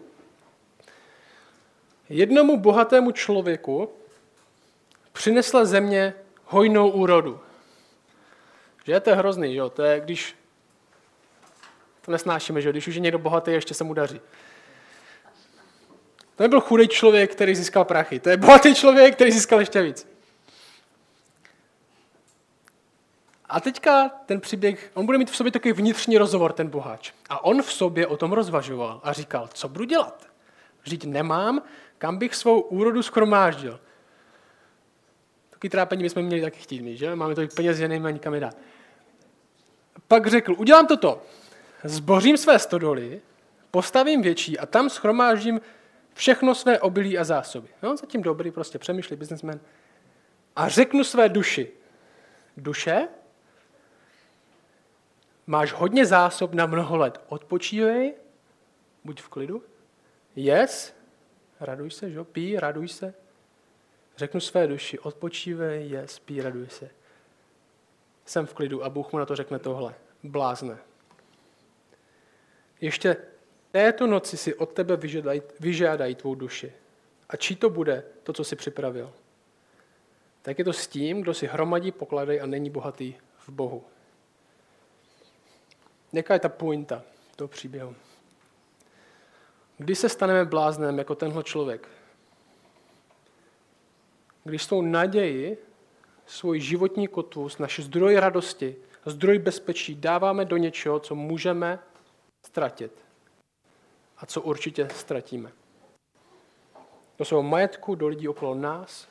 Jednomu 2.10 2.58
bohatému 2.58 3.12
člověku 3.12 3.90
přinesla 5.14 5.66
země 5.66 6.14
hojnou 6.54 6.90
úrodu. 6.90 7.40
Že 8.84 9.00
to 9.00 9.10
je 9.10 9.16
hrozný, 9.16 9.56
jo? 9.56 9.70
To 9.70 9.84
je, 9.84 10.00
když 10.00 10.36
to 12.02 12.12
nesnášíme, 12.12 12.62
že 12.62 12.70
když 12.70 12.88
už 12.88 12.96
je 12.96 13.02
někdo 13.02 13.20
bohatý, 13.20 13.52
ještě 13.52 13.74
se 13.74 13.84
mu 13.84 13.94
daří. 13.94 14.22
To 16.36 16.44
nebyl 16.44 16.62
chudý 16.62 16.88
člověk, 16.88 17.32
který 17.32 17.56
získal 17.56 17.86
prachy. 17.86 18.20
To 18.20 18.30
je 18.30 18.38
bohatý 18.38 18.76
člověk, 18.76 19.16
který 19.16 19.32
získal 19.32 19.60
ještě 19.60 19.82
víc. 19.82 20.08
A 23.50 23.60
teďka 23.60 24.10
ten 24.10 24.42
příběh, 24.42 24.92
on 24.94 25.06
bude 25.06 25.18
mít 25.18 25.32
v 25.32 25.36
sobě 25.36 25.52
takový 25.52 25.74
vnitřní 25.74 26.18
rozhovor, 26.18 26.54
ten 26.54 26.68
boháč. 26.68 27.12
A 27.30 27.44
on 27.44 27.62
v 27.62 27.74
sobě 27.74 28.08
o 28.08 28.18
tom 28.18 28.32
rozvažoval 28.34 29.02
a 29.04 29.14
říkal, 29.14 29.50
co 29.54 29.70
budu 29.70 29.86
dělat? 29.86 30.28
Vždyť 30.84 31.06
nemám, 31.06 31.62
kam 31.98 32.18
bych 32.18 32.36
svou 32.36 32.62
úrodu 32.62 33.04
skromáždil. 33.04 33.80
Takový 35.64 35.72
trápení 35.72 36.04
bychom 36.04 36.24
měli 36.24 36.42
taky 36.42 36.60
chtít 36.60 36.82
mít, 36.82 36.98
že? 36.98 37.16
Máme 37.16 37.36
tolik 37.36 37.56
peněz, 37.56 37.78
že 37.78 37.88
nejme 37.88 38.12
nikam 38.12 38.34
je 38.34 38.40
dát. 38.40 38.58
Pak 40.08 40.28
řekl, 40.28 40.56
udělám 40.58 40.88
toto. 40.88 41.22
Zbořím 41.84 42.38
své 42.38 42.60
stodoly, 42.60 43.22
postavím 43.72 44.22
větší 44.22 44.60
a 44.60 44.66
tam 44.66 44.90
schromáždím 44.90 45.62
všechno 46.14 46.56
své 46.56 46.80
obilí 46.80 47.18
a 47.18 47.24
zásoby. 47.24 47.68
No, 47.84 47.98
zatím 47.98 48.22
dobrý, 48.22 48.52
prostě 48.52 48.80
přemýšlí 48.80 49.16
biznesmen. 49.16 49.60
A 50.56 50.70
řeknu 50.70 51.04
své 51.04 51.30
duši. 51.30 51.72
Duše, 52.58 53.08
máš 55.48 55.74
hodně 55.74 56.06
zásob 56.06 56.54
na 56.54 56.66
mnoho 56.66 56.98
let. 56.98 57.22
Odpočívej, 57.28 58.14
buď 59.04 59.22
v 59.22 59.30
klidu. 59.30 59.64
Yes, 60.36 60.94
raduj 61.60 61.92
se, 61.92 62.12
že? 62.12 62.24
pí, 62.24 62.60
raduj 62.60 62.88
se. 62.88 63.23
Řeknu 64.18 64.40
své 64.40 64.68
duši, 64.68 65.00
odpočívej, 65.00 65.90
yes, 65.90 66.20
pí, 66.20 66.42
raduj 66.42 66.68
se. 66.70 66.90
Jsem 68.26 68.46
v 68.46 68.54
klidu 68.54 68.84
a 68.84 68.90
Bůh 68.90 69.12
mu 69.12 69.20
na 69.20 69.26
to 69.26 69.36
řekne 69.36 69.60
tohle. 69.60 69.96
Blázne. 70.24 70.78
Ještě 72.82 73.18
této 73.72 74.08
noci 74.08 74.38
si 74.38 74.56
od 74.56 74.74
tebe 74.74 74.98
vyžádají, 74.98 75.42
vyžádají 75.60 76.16
tvou 76.16 76.36
duši. 76.36 76.74
A 77.30 77.38
čí 77.38 77.56
to 77.56 77.70
bude, 77.70 78.04
to, 78.24 78.34
co 78.34 78.44
jsi 78.44 78.56
připravil? 78.56 79.14
Tak 80.42 80.60
je 80.60 80.66
to 80.66 80.74
s 80.74 80.88
tím, 80.88 81.22
kdo 81.22 81.34
si 81.34 81.48
hromadí 81.48 81.92
poklady 81.92 82.42
a 82.42 82.46
není 82.46 82.70
bohatý 82.70 83.16
v 83.38 83.50
Bohu. 83.50 83.84
Jaká 86.14 86.34
je 86.34 86.40
ta 86.40 86.50
pointa 86.50 87.04
toho 87.36 87.48
příběhu? 87.48 87.96
Kdy 89.78 89.96
se 89.96 90.10
staneme 90.10 90.46
bláznem 90.46 90.98
jako 90.98 91.16
tenhle 91.16 91.44
člověk? 91.44 91.90
Když 94.44 94.64
svou 94.64 94.82
naději, 94.82 95.58
svůj 96.26 96.60
životní 96.60 97.08
kotvus, 97.08 97.58
naše 97.58 97.82
zdroj 97.82 98.16
radosti, 98.16 98.76
zdroj 99.06 99.40
bezpečí 99.40 99.96
dáváme 99.96 100.46
do 100.46 100.58
něčeho, 100.58 101.00
co 101.00 101.16
můžeme 101.16 101.80
ztratit 102.46 102.92
a 104.18 104.26
co 104.26 104.42
určitě 104.42 104.88
ztratíme. 104.96 105.52
Do 107.18 107.26
svého 107.26 107.44
majetku, 107.44 107.96
do 107.96 108.08
lidí 108.08 108.28
okolo 108.28 108.56
nás. 108.56 109.08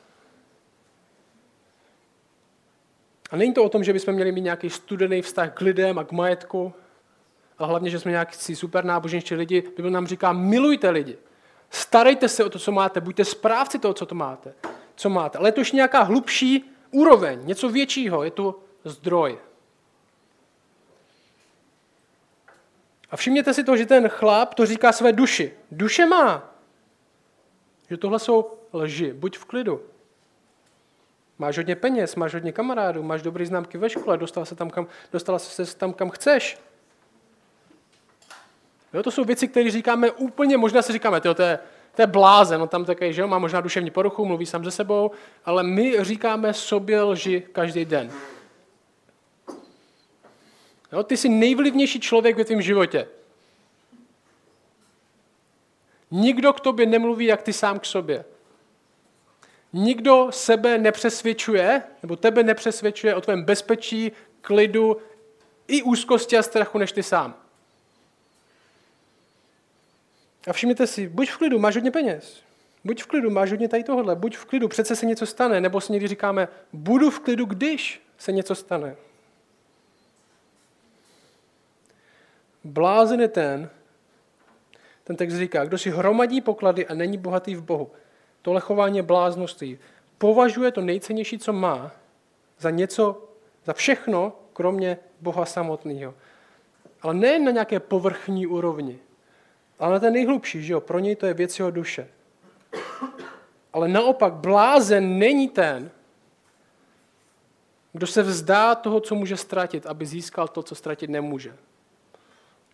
A 3.31 3.35
není 3.35 3.53
to 3.53 3.63
o 3.63 3.69
tom, 3.69 3.83
že 3.83 3.93
bychom 3.93 4.13
měli 4.13 4.31
mít 4.31 4.41
nějaký 4.41 4.69
studený 4.69 5.21
vztah 5.21 5.53
k 5.53 5.61
lidem 5.61 5.99
a 5.99 6.03
k 6.03 6.11
majetku, 6.11 6.73
ale 7.57 7.69
hlavně, 7.69 7.89
že 7.89 7.99
jsme 7.99 8.11
nějaký 8.11 8.55
super 8.55 8.85
náboženští 8.85 9.35
lidi. 9.35 9.61
Bible 9.75 9.91
nám 9.91 10.07
říká, 10.07 10.33
milujte 10.33 10.89
lidi. 10.89 11.17
Starejte 11.69 12.29
se 12.29 12.43
o 12.43 12.49
to, 12.49 12.59
co 12.59 12.71
máte, 12.71 13.01
buďte 13.01 13.25
správci 13.25 13.79
toho, 13.79 13.93
co 13.93 14.05
to 14.05 14.15
máte, 14.15 14.53
co 14.95 15.09
máte. 15.09 15.37
Ale 15.37 15.47
je 15.47 15.51
to 15.51 15.61
už 15.61 15.71
nějaká 15.71 16.01
hlubší 16.01 16.71
úroveň, 16.91 17.39
něco 17.43 17.69
většího, 17.69 18.23
je 18.23 18.31
to 18.31 18.59
zdroj. 18.83 19.37
A 23.11 23.17
všimněte 23.17 23.53
si 23.53 23.63
to, 23.63 23.77
že 23.77 23.85
ten 23.85 24.09
chlap 24.09 24.53
to 24.53 24.65
říká 24.65 24.91
své 24.91 25.13
duši. 25.13 25.53
Duše 25.71 26.05
má. 26.05 26.53
Že 27.89 27.97
tohle 27.97 28.19
jsou 28.19 28.51
lži. 28.73 29.13
Buď 29.13 29.37
v 29.37 29.45
klidu. 29.45 29.81
Máš 31.37 31.57
hodně 31.57 31.75
peněz, 31.75 32.15
máš 32.15 32.33
hodně 32.33 32.51
kamarádů, 32.51 33.03
máš 33.03 33.21
dobré 33.21 33.45
známky 33.45 33.77
ve 33.77 33.89
škole, 33.89 34.17
dostala 34.17 34.45
se 34.45 34.55
tam, 34.55 34.69
kam, 34.69 34.87
dostala 35.11 35.39
se 35.39 35.77
tam, 35.77 35.93
kam 35.93 36.09
chceš. 36.09 36.57
Jo, 38.93 39.03
to 39.03 39.11
jsou 39.11 39.23
věci, 39.23 39.47
které 39.47 39.71
říkáme 39.71 40.11
úplně, 40.11 40.57
možná 40.57 40.81
si 40.81 40.93
říkáme, 40.93 41.21
tyjo, 41.21 41.33
to, 41.33 41.41
je, 41.41 41.59
to 41.95 42.01
je 42.01 42.07
blázen, 42.07 42.59
no 42.59 42.67
tam 42.67 42.85
také, 42.85 43.13
že 43.13 43.21
jo, 43.21 43.27
má 43.27 43.39
možná 43.39 43.61
duševní 43.61 43.91
poruchu, 43.91 44.25
mluví 44.25 44.45
sám 44.45 44.65
ze 44.65 44.71
sebou, 44.71 45.11
ale 45.45 45.63
my 45.63 46.03
říkáme 46.03 46.53
sobě 46.53 47.01
lži 47.01 47.43
každý 47.51 47.85
den. 47.85 48.11
Jo, 50.91 51.03
ty 51.03 51.17
jsi 51.17 51.29
nejvlivnější 51.29 51.99
člověk 51.99 52.37
ve 52.37 52.45
tvém 52.45 52.61
životě. 52.61 53.07
Nikdo 56.11 56.53
k 56.53 56.59
tobě 56.59 56.85
nemluví, 56.85 57.25
jak 57.25 57.41
ty 57.41 57.53
sám 57.53 57.79
k 57.79 57.85
sobě. 57.85 58.25
Nikdo 59.73 60.27
sebe 60.29 60.77
nepřesvědčuje, 60.77 61.83
nebo 62.03 62.15
tebe 62.15 62.43
nepřesvědčuje 62.43 63.15
o 63.15 63.21
tvém 63.21 63.43
bezpečí, 63.43 64.11
klidu 64.41 64.97
i 65.67 65.83
úzkosti 65.83 66.37
a 66.37 66.43
strachu, 66.43 66.77
než 66.77 66.91
ty 66.91 67.03
sám. 67.03 67.42
A 70.47 70.53
všimněte 70.53 70.87
si, 70.87 71.09
buď 71.09 71.29
v 71.29 71.37
klidu, 71.37 71.59
máš 71.59 71.75
hodně 71.75 71.91
peněz. 71.91 72.43
Buď 72.83 73.03
v 73.03 73.07
klidu, 73.07 73.29
máš 73.29 73.51
hodně 73.51 73.69
tady 73.69 73.83
tohle. 73.83 74.15
Buď 74.15 74.37
v 74.37 74.45
klidu, 74.45 74.67
přece 74.67 74.95
se 74.95 75.05
něco 75.05 75.25
stane. 75.25 75.61
Nebo 75.61 75.81
si 75.81 75.91
někdy 75.91 76.07
říkáme, 76.07 76.47
budu 76.73 77.09
v 77.09 77.19
klidu, 77.19 77.45
když 77.45 78.01
se 78.17 78.31
něco 78.31 78.55
stane. 78.55 78.95
Blázen 82.63 83.21
je 83.21 83.27
ten, 83.27 83.69
ten 85.03 85.15
text 85.15 85.35
říká, 85.35 85.65
kdo 85.65 85.77
si 85.77 85.89
hromadí 85.89 86.41
poklady 86.41 86.87
a 86.87 86.93
není 86.93 87.17
bohatý 87.17 87.55
v 87.55 87.63
Bohu. 87.63 87.91
Tohle 88.41 88.61
chování 88.61 88.97
je. 88.97 89.77
Považuje 90.17 90.71
to 90.71 90.81
nejcennější, 90.81 91.39
co 91.39 91.53
má, 91.53 91.91
za 92.59 92.69
něco, 92.69 93.29
za 93.65 93.73
všechno, 93.73 94.33
kromě 94.53 94.97
Boha 95.21 95.45
samotného. 95.45 96.13
Ale 97.01 97.13
ne 97.13 97.39
na 97.39 97.51
nějaké 97.51 97.79
povrchní 97.79 98.47
úrovni, 98.47 98.99
ale 99.83 99.93
na 99.93 99.99
ten 99.99 100.13
nejhlubší, 100.13 100.63
že 100.63 100.73
jo? 100.73 100.81
pro 100.81 100.99
něj 100.99 101.15
to 101.15 101.25
je 101.25 101.33
věc 101.33 101.59
jeho 101.59 101.71
duše. 101.71 102.07
Ale 103.73 103.87
naopak 103.87 104.33
blázen 104.33 105.19
není 105.19 105.49
ten, 105.49 105.91
kdo 107.93 108.07
se 108.07 108.23
vzdá 108.23 108.75
toho, 108.75 108.99
co 108.99 109.15
může 109.15 109.37
ztratit, 109.37 109.85
aby 109.85 110.05
získal 110.05 110.47
to, 110.47 110.63
co 110.63 110.75
ztratit 110.75 111.09
nemůže. 111.09 111.55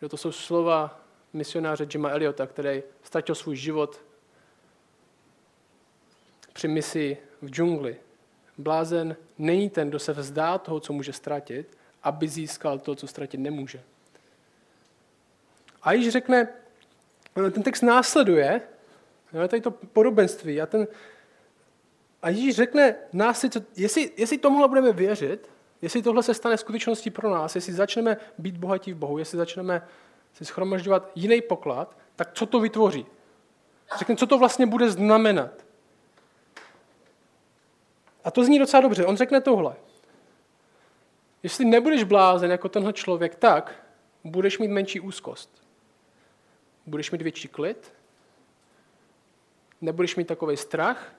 Že 0.02 0.10
to 0.10 0.18
jsou 0.18 0.32
slova 0.32 1.02
misionáře 1.34 1.88
Jima 1.94 2.10
Eliota, 2.10 2.48
který 2.48 2.84
ztratil 3.04 3.36
svůj 3.36 3.56
život 3.56 4.02
při 6.54 6.68
misi 6.68 7.18
v 7.42 7.50
džungli. 7.50 7.98
Blázen 8.58 9.16
není 9.38 9.70
ten, 9.70 9.90
kdo 9.90 10.00
se 10.00 10.14
vzdá 10.14 10.58
toho, 10.58 10.80
co 10.80 10.94
může 10.94 11.14
ztratit, 11.14 11.78
aby 12.04 12.28
získal 12.28 12.80
to, 12.80 12.96
co 12.96 13.08
ztratit 13.08 13.40
nemůže. 13.40 13.82
A 15.82 15.94
již 15.94 16.10
řekne, 16.10 16.48
ten 17.34 17.64
text 17.64 17.82
následuje, 17.82 18.62
jo, 19.34 19.48
tady 19.48 19.62
to 19.62 19.72
podobenství, 19.72 20.62
a, 20.62 20.66
ten, 20.66 20.88
a 22.22 22.30
Ježíš 22.30 22.56
řekne 22.56 22.96
nás, 23.14 23.46
jestli, 23.78 24.12
jestli 24.18 24.38
tomuhle 24.38 24.68
budeme 24.68 24.94
věřit, 24.94 25.50
Jestli 25.82 26.02
tohle 26.02 26.24
se 26.24 26.34
stane 26.34 26.58
skutečností 26.58 27.10
pro 27.10 27.30
nás, 27.30 27.56
jestli 27.56 27.74
začneme 27.74 28.18
být 28.38 28.58
bohatí 28.58 28.94
v 28.94 28.98
Bohu, 28.98 29.18
jestli 29.18 29.38
začneme 29.38 29.88
si 30.34 30.46
schromažďovat 30.46 31.12
jiný 31.16 31.42
poklad, 31.42 31.98
tak 32.16 32.34
co 32.34 32.46
to 32.46 32.60
vytvoří? 32.60 33.06
Řekne, 33.98 34.16
co 34.16 34.28
to 34.28 34.38
vlastně 34.38 34.66
bude 34.66 34.92
znamenat. 34.92 35.52
A 38.24 38.32
to 38.32 38.44
zní 38.44 38.60
docela 38.60 38.82
dobře. 38.82 39.06
On 39.06 39.18
řekne 39.18 39.42
tohle. 39.42 39.76
Jestli 41.44 41.66
nebudeš 41.66 42.04
blázen 42.04 42.52
jako 42.52 42.70
tenhle 42.70 42.94
člověk, 42.94 43.36
tak 43.36 43.86
budeš 44.24 44.60
mít 44.60 44.68
menší 44.68 45.00
úzkost. 45.00 45.59
Budeš 46.90 47.12
mít 47.12 47.22
větší 47.22 47.48
klid, 47.48 47.94
nebudeš 49.82 50.16
mít 50.16 50.28
takový 50.28 50.58
strach 50.58 51.14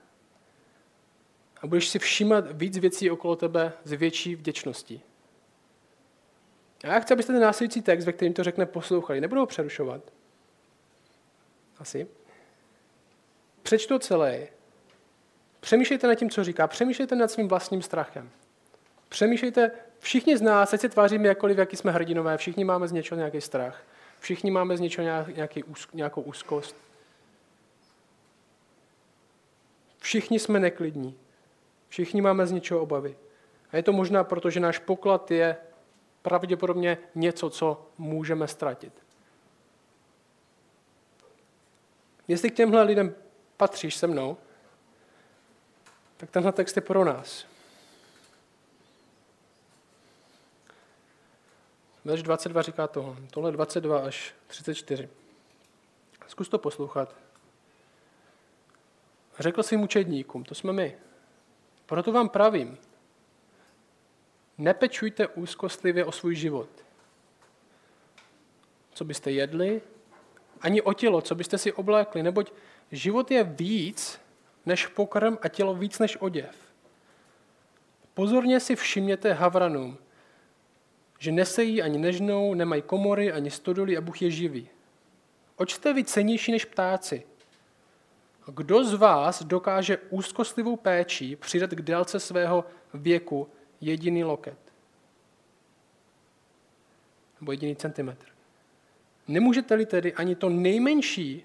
a 1.63 1.67
budeš 1.67 1.89
si 1.89 1.99
všímat 1.99 2.45
víc 2.53 2.79
věcí 2.79 3.11
okolo 3.11 3.37
tebe 3.37 3.73
s 3.85 3.93
větší 3.93 4.37
vděčností. 4.37 5.03
A 6.85 6.87
já 6.87 7.01
chci, 7.01 7.15
abyste 7.15 7.33
ten 7.33 7.43
následující 7.43 7.83
text, 7.83 8.05
ve 8.05 8.13
kterém 8.13 8.33
to 8.33 8.45
řekne, 8.45 8.67
poslouchali. 8.67 9.21
Nebudu 9.21 9.41
ho 9.41 9.47
přerušovat. 9.47 10.13
Asi. 11.79 12.07
Přečtu 13.63 13.99
celé. 13.99 14.47
Přemýšlejte 15.61 16.07
nad 16.07 16.15
tím, 16.15 16.31
co 16.31 16.45
říká. 16.45 16.67
Přemýšlejte 16.67 17.17
nad 17.17 17.31
svým 17.31 17.49
vlastním 17.49 17.83
strachem. 17.83 18.31
Přemýšlejte, 19.09 19.71
všichni 19.99 20.37
z 20.37 20.43
nás, 20.43 20.73
ať 20.75 20.81
se 20.81 20.89
tváříme 20.89 21.29
jakkoliv, 21.29 21.59
jaký 21.59 21.77
jsme 21.77 21.93
hrdinové, 21.93 22.37
všichni 22.37 22.65
máme 22.65 22.89
z 22.89 22.93
něčeho 22.93 23.19
nějaký 23.19 23.41
strach. 23.41 23.83
Všichni 24.21 24.51
máme 24.51 24.77
z 24.77 24.81
něčeho 24.81 25.05
nějaký, 25.35 25.65
nějakou 25.93 26.23
úzkost. 26.23 26.77
Všichni 29.99 30.39
jsme 30.39 30.61
neklidní. 30.61 31.19
Všichni 31.89 32.21
máme 32.21 32.47
z 32.47 32.53
něčeho 32.53 32.81
obavy. 32.81 33.17
A 33.73 33.77
je 33.77 33.83
to 33.83 33.93
možná 33.93 34.25
proto, 34.25 34.51
že 34.51 34.61
náš 34.61 34.79
poklad 34.79 35.31
je 35.31 35.57
pravděpodobně 36.23 36.99
něco, 37.15 37.51
co 37.51 37.87
můžeme 37.99 38.49
ztratit. 38.49 38.93
Jestli 42.29 42.51
k 42.51 42.55
těmhle 42.55 42.83
lidem 42.83 43.15
patříš 43.57 43.97
se 43.97 44.07
mnou, 44.07 44.37
tak 46.17 46.31
tenhle 46.31 46.53
text 46.53 46.77
je 46.77 46.83
pro 46.83 47.05
nás. 47.05 47.50
Verš 52.11 52.23
22 52.23 52.63
říká 52.63 52.87
tohle. 52.87 53.17
Tohle 53.31 53.53
22 53.53 53.99
až 53.99 54.35
34. 54.47 55.09
Zkus 56.27 56.49
to 56.49 56.59
poslouchat. 56.59 57.17
Řekl 59.39 59.63
svým 59.63 59.83
učedníkům, 59.83 60.45
to 60.45 60.55
jsme 60.55 60.73
my. 60.73 60.99
Proto 61.87 62.13
vám 62.13 62.29
pravím, 62.29 62.79
nepečujte 64.59 65.29
úzkostlivě 65.29 66.05
o 66.05 66.13
svůj 66.13 66.35
život. 66.35 66.69
Co 68.95 69.05
byste 69.05 69.31
jedli, 69.31 69.83
ani 70.61 70.83
o 70.83 70.93
tělo, 70.93 71.21
co 71.21 71.35
byste 71.35 71.59
si 71.59 71.73
oblékli, 71.73 72.23
neboť 72.23 72.53
život 72.93 73.31
je 73.31 73.45
víc 73.45 74.21
než 74.67 74.87
pokrm 74.87 75.39
a 75.43 75.49
tělo 75.49 75.75
víc 75.75 75.99
než 75.99 76.17
oděv. 76.21 76.57
Pozorně 78.15 78.61
si 78.61 78.77
všimněte 78.77 79.33
havranům, 79.33 79.99
že 81.21 81.33
nesejí 81.33 81.83
ani 81.83 81.99
nežnou, 81.99 82.55
nemají 82.55 82.83
komory 82.83 83.33
ani 83.33 83.51
stodoly 83.51 83.97
a 83.97 84.01
Bůh 84.01 84.23
je 84.23 84.31
živý. 84.31 84.69
Oč 85.57 85.75
jste 85.75 85.93
vy 85.93 86.05
cenější 86.05 86.53
než 86.53 86.65
ptáci? 86.65 87.23
Kdo 88.47 88.85
z 88.85 88.95
vás 88.95 89.43
dokáže 89.43 89.99
úzkostlivou 90.11 90.77
péčí 90.77 91.37
přidat 91.37 91.71
k 91.71 91.83
délce 91.83 92.21
svého 92.21 92.65
věku 92.95 93.49
jediný 93.81 94.25
loket? 94.25 94.59
Nebo 97.41 97.53
jediný 97.53 97.77
centimetr? 97.77 98.27
Nemůžete-li 99.29 99.87
tedy 99.87 100.15
ani 100.15 100.35
to 100.35 100.49
nejmenší, 100.49 101.45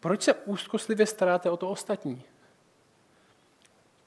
proč 0.00 0.22
se 0.22 0.34
úzkostlivě 0.34 1.06
staráte 1.06 1.50
o 1.50 1.56
to 1.56 1.70
ostatní? 1.70 2.22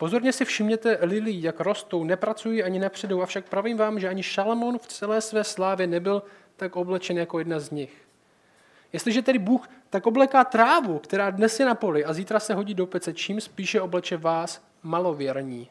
Pozorně 0.02 0.34
si 0.34 0.46
všimněte 0.46 0.98
lilí, 1.02 1.44
jak 1.44 1.60
rostou, 1.60 2.04
nepracují 2.04 2.64
ani 2.64 2.80
nepředou, 2.80 3.22
avšak 3.22 3.50
pravím 3.50 3.78
vám, 3.78 4.00
že 4.00 4.10
ani 4.10 4.24
Šalamón 4.24 4.78
v 4.78 4.88
celé 4.88 5.22
své 5.22 5.44
slávě 5.44 5.88
nebyl 5.88 6.24
tak 6.56 6.76
oblečen 6.76 7.18
jako 7.18 7.40
jedna 7.40 7.60
z 7.60 7.72
nich. 7.72 7.94
Jestliže 8.94 9.22
tedy 9.22 9.40
Bůh 9.40 9.70
tak 9.90 10.08
obleká 10.08 10.44
trávu, 10.44 11.00
která 11.00 11.30
dnes 11.30 11.60
je 11.60 11.66
na 11.66 11.76
poli 11.76 12.06
a 12.06 12.14
zítra 12.14 12.40
se 12.40 12.54
hodí 12.54 12.74
do 12.74 12.86
pece, 12.86 13.14
čím 13.14 13.42
spíše 13.42 13.82
obleče 13.82 14.18
vás 14.18 14.66
malověrní. 14.84 15.70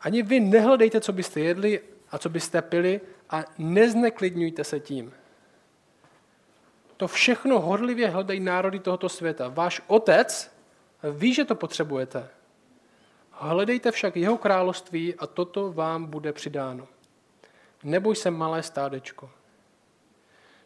Ani 0.00 0.22
vy 0.22 0.40
nehledejte, 0.40 1.00
co 1.00 1.12
byste 1.12 1.40
jedli 1.40 1.80
a 2.10 2.18
co 2.18 2.28
byste 2.28 2.62
pili 2.62 3.00
a 3.30 3.44
nezneklidňujte 3.58 4.64
se 4.64 4.80
tím. 4.80 5.12
To 6.96 7.08
všechno 7.08 7.60
horlivě 7.60 8.08
hledají 8.08 8.40
národy 8.40 8.78
tohoto 8.78 9.08
světa. 9.08 9.48
Váš 9.48 9.82
otec 9.86 10.54
ví, 11.12 11.34
že 11.34 11.44
to 11.44 11.54
potřebujete. 11.54 12.28
Hledejte 13.44 13.90
však 13.90 14.16
jeho 14.16 14.38
království 14.38 15.14
a 15.14 15.26
toto 15.26 15.72
vám 15.72 16.06
bude 16.06 16.32
přidáno. 16.32 16.88
Neboj 17.84 18.16
se, 18.16 18.30
malé 18.30 18.62
stádečko. 18.62 19.30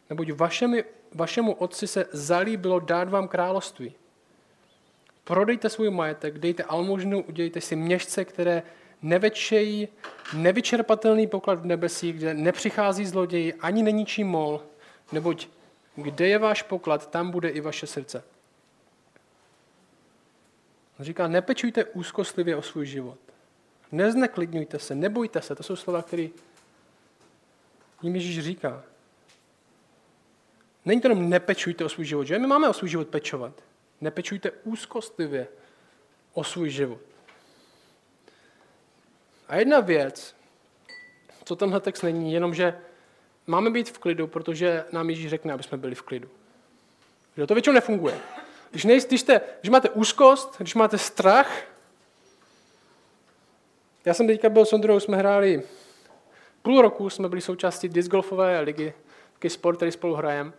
Neboť 0.09 0.31
vašemi, 0.31 0.83
vašemu 1.13 1.53
otci 1.53 1.87
se 1.87 2.05
zalíbilo 2.11 2.79
dát 2.79 3.09
vám 3.09 3.27
království. 3.27 3.93
Prodejte 5.23 5.69
svůj 5.69 5.89
majetek, 5.89 6.39
dejte 6.39 6.63
almužnu, 6.63 7.23
udělejte 7.23 7.61
si 7.61 7.75
měšce, 7.75 8.25
které 8.25 8.63
nevečejí 9.01 9.87
nevyčerpatelný 10.33 11.27
poklad 11.27 11.59
v 11.59 11.65
nebesích, 11.65 12.15
kde 12.15 12.33
nepřichází 12.33 13.05
zloději, 13.05 13.53
ani 13.53 13.83
není 13.83 14.05
mol, 14.23 14.61
neboť 15.11 15.47
kde 15.95 16.27
je 16.27 16.39
váš 16.39 16.61
poklad, 16.61 17.11
tam 17.11 17.31
bude 17.31 17.49
i 17.49 17.61
vaše 17.61 17.87
srdce. 17.87 18.23
On 20.99 21.05
říká, 21.05 21.27
nepečujte 21.27 21.85
úzkostlivě 21.85 22.55
o 22.55 22.61
svůj 22.61 22.85
život. 22.85 23.17
Nezneklidňujte 23.91 24.79
se, 24.79 24.95
nebojte 24.95 25.41
se. 25.41 25.55
To 25.55 25.63
jsou 25.63 25.75
slova, 25.75 26.01
které 26.01 26.27
jim 28.01 28.15
Ježíš 28.15 28.39
říká. 28.39 28.83
Není 30.85 31.01
to 31.01 31.07
jenom 31.07 31.29
nepečujte 31.29 31.85
o 31.85 31.89
svůj 31.89 32.05
život, 32.05 32.23
že? 32.23 32.39
My 32.39 32.47
máme 32.47 32.69
o 32.69 32.73
svůj 32.73 32.89
život 32.89 33.07
pečovat. 33.07 33.53
Nepečujte 34.01 34.51
úzkostlivě 34.51 35.47
o 36.33 36.43
svůj 36.43 36.69
život. 36.69 37.01
A 39.47 39.55
jedna 39.55 39.79
věc, 39.79 40.35
co 41.43 41.55
tenhle 41.55 41.79
text 41.79 42.01
není, 42.01 42.33
jenom, 42.33 42.53
že 42.53 42.79
máme 43.47 43.69
být 43.69 43.89
v 43.89 43.99
klidu, 43.99 44.27
protože 44.27 44.85
nám 44.91 45.09
Ježíš 45.09 45.29
řekne, 45.29 45.53
aby 45.53 45.63
jsme 45.63 45.77
byli 45.77 45.95
v 45.95 46.01
klidu. 46.01 46.29
Že 47.37 47.47
to 47.47 47.53
většinou 47.53 47.73
nefunguje. 47.73 48.19
Když, 48.71 48.85
nejste, 48.85 49.09
když, 49.09 49.21
jste, 49.21 49.41
když 49.61 49.69
máte 49.69 49.89
úzkost, 49.89 50.55
když 50.57 50.75
máte 50.75 50.97
strach, 50.97 51.51
já 54.05 54.13
jsem 54.13 54.27
teďka 54.27 54.49
byl 54.49 54.65
s 54.65 54.73
Ondrou, 54.73 54.99
jsme 54.99 55.17
hráli 55.17 55.63
půl 56.61 56.81
roku, 56.81 57.09
jsme 57.09 57.29
byli 57.29 57.41
součástí 57.41 57.89
discgolfové 57.89 58.59
ligy, 58.59 58.93
takový 59.33 59.49
sport, 59.49 59.75
který 59.75 59.91
spolu 59.91 60.15
hrajeme. 60.15 60.51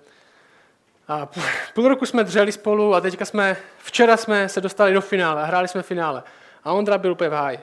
A 1.09 1.29
půl 1.75 1.89
roku 1.89 2.07
jsme 2.07 2.25
dřeli 2.25 2.53
spolu 2.53 2.95
a 2.95 3.01
teďka 3.01 3.25
jsme, 3.25 3.57
včera 3.79 4.17
jsme 4.17 4.49
se 4.49 4.61
dostali 4.61 4.93
do 4.93 5.01
finále 5.01 5.47
hráli 5.47 5.69
jsme 5.69 5.83
finále. 5.83 6.23
A 6.65 6.73
Ondra 6.73 6.99
byl 6.99 7.13
úplně 7.13 7.31
v 7.31 7.33
háji. 7.33 7.59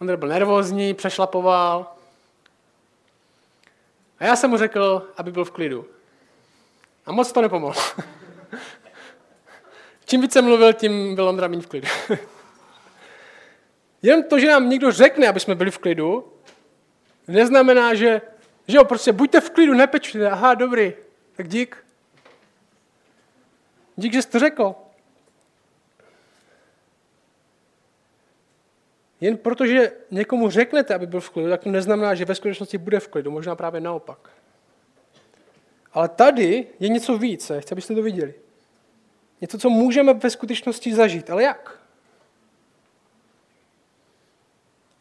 Ondra 0.00 0.16
byl 0.16 0.28
nervózní, 0.28 0.94
přešlapoval. 0.94 1.86
A 4.18 4.24
já 4.24 4.36
jsem 4.36 4.50
mu 4.50 4.56
řekl, 4.56 5.08
aby 5.16 5.32
byl 5.32 5.44
v 5.44 5.50
klidu. 5.50 5.86
A 7.06 7.12
moc 7.12 7.32
to 7.32 7.42
nepomohlo. 7.42 7.82
Čím 10.14 10.20
více 10.20 10.42
mluvil, 10.42 10.72
tím 10.72 11.14
byl 11.14 11.28
Ondra 11.28 11.48
méně 11.48 11.62
v 11.62 11.66
klidu. 11.66 11.88
Jen 14.02 14.22
to, 14.22 14.38
že 14.38 14.48
nám 14.48 14.68
někdo 14.70 14.92
řekne, 14.92 15.28
aby 15.28 15.40
jsme 15.40 15.54
byli 15.54 15.70
v 15.70 15.78
klidu, 15.78 16.32
neznamená, 17.28 17.94
že, 17.94 18.20
že 18.68 18.76
jo, 18.76 18.84
prostě 18.84 19.12
buďte 19.12 19.40
v 19.40 19.50
klidu, 19.50 19.74
nepečte. 19.74 20.30
Aha, 20.30 20.54
dobrý, 20.54 20.92
tak 21.36 21.48
dík. 21.48 21.84
Dík, 23.96 24.12
že 24.12 24.22
jsi 24.22 24.28
to 24.28 24.38
řekl. 24.38 24.74
Jen 29.20 29.36
protože 29.36 29.92
někomu 30.10 30.50
řeknete, 30.50 30.94
aby 30.94 31.06
byl 31.06 31.20
v 31.20 31.30
klidu, 31.30 31.50
tak 31.50 31.62
to 31.62 31.70
neznamená, 31.70 32.14
že 32.14 32.24
ve 32.24 32.34
skutečnosti 32.34 32.78
bude 32.78 33.00
v 33.00 33.08
klidu, 33.08 33.30
možná 33.30 33.56
právě 33.56 33.80
naopak. 33.80 34.30
Ale 35.92 36.08
tady 36.08 36.66
je 36.80 36.88
něco 36.88 37.18
víc, 37.18 37.52
chci, 37.60 37.72
abyste 37.72 37.94
to 37.94 38.02
viděli. 38.02 38.43
Něco, 39.40 39.58
co 39.58 39.70
můžeme 39.70 40.14
ve 40.14 40.30
skutečnosti 40.30 40.94
zažít. 40.94 41.30
Ale 41.30 41.42
jak? 41.42 41.80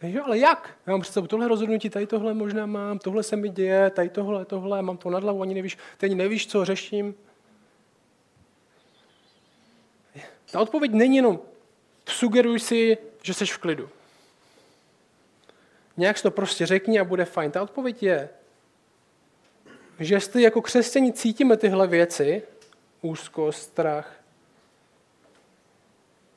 Jo, 0.02 0.24
ale 0.26 0.38
jak? 0.38 0.78
Já 0.88 0.92
mám 0.92 1.02
představu, 1.02 1.28
tohle 1.28 1.48
rozhodnutí, 1.48 1.90
tady 1.90 2.08
tohle 2.08 2.34
možná 2.34 2.66
mám, 2.66 3.00
tohle 3.00 3.24
se 3.24 3.36
mi 3.36 3.50
děje, 3.50 3.90
tady 3.90 4.10
tohle, 4.10 4.46
tohle, 4.46 4.82
mám 4.82 4.98
to 4.98 5.10
nad 5.10 5.24
hlavu, 5.24 5.42
ani 5.42 5.54
nevíš, 5.54 5.78
ani 6.04 6.16
nevíš, 6.16 6.48
co 6.48 6.66
řeším. 6.66 7.16
Ta 10.52 10.60
odpověď 10.60 10.92
není 10.92 11.16
jenom 11.16 11.40
sugeruj 12.10 12.60
si, 12.60 12.98
že 13.22 13.34
jsi 13.34 13.46
v 13.46 13.58
klidu. 13.58 13.90
Nějak 15.98 16.18
si 16.18 16.24
to 16.24 16.32
prostě 16.32 16.66
řekni 16.66 17.00
a 17.00 17.04
bude 17.04 17.26
fajn. 17.26 17.52
Ta 17.52 17.62
odpověď 17.62 18.04
je, 18.04 18.30
že 20.00 20.16
jestli 20.16 20.42
jako 20.42 20.62
křesťani 20.62 21.14
cítíme 21.14 21.58
tyhle 21.58 21.88
věci, 21.88 22.44
úzkost, 23.02 23.62
strach, 23.62 24.23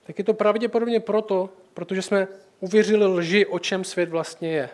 tak 0.07 0.19
je 0.19 0.25
to 0.25 0.35
pravděpodobně 0.35 1.01
proto, 1.01 1.51
protože 1.75 2.03
jsme 2.03 2.29
uvěřili 2.61 3.07
lži, 3.07 3.47
o 3.47 3.59
čem 3.59 3.85
svět 3.85 4.09
vlastně 4.09 4.53
je. 4.53 4.71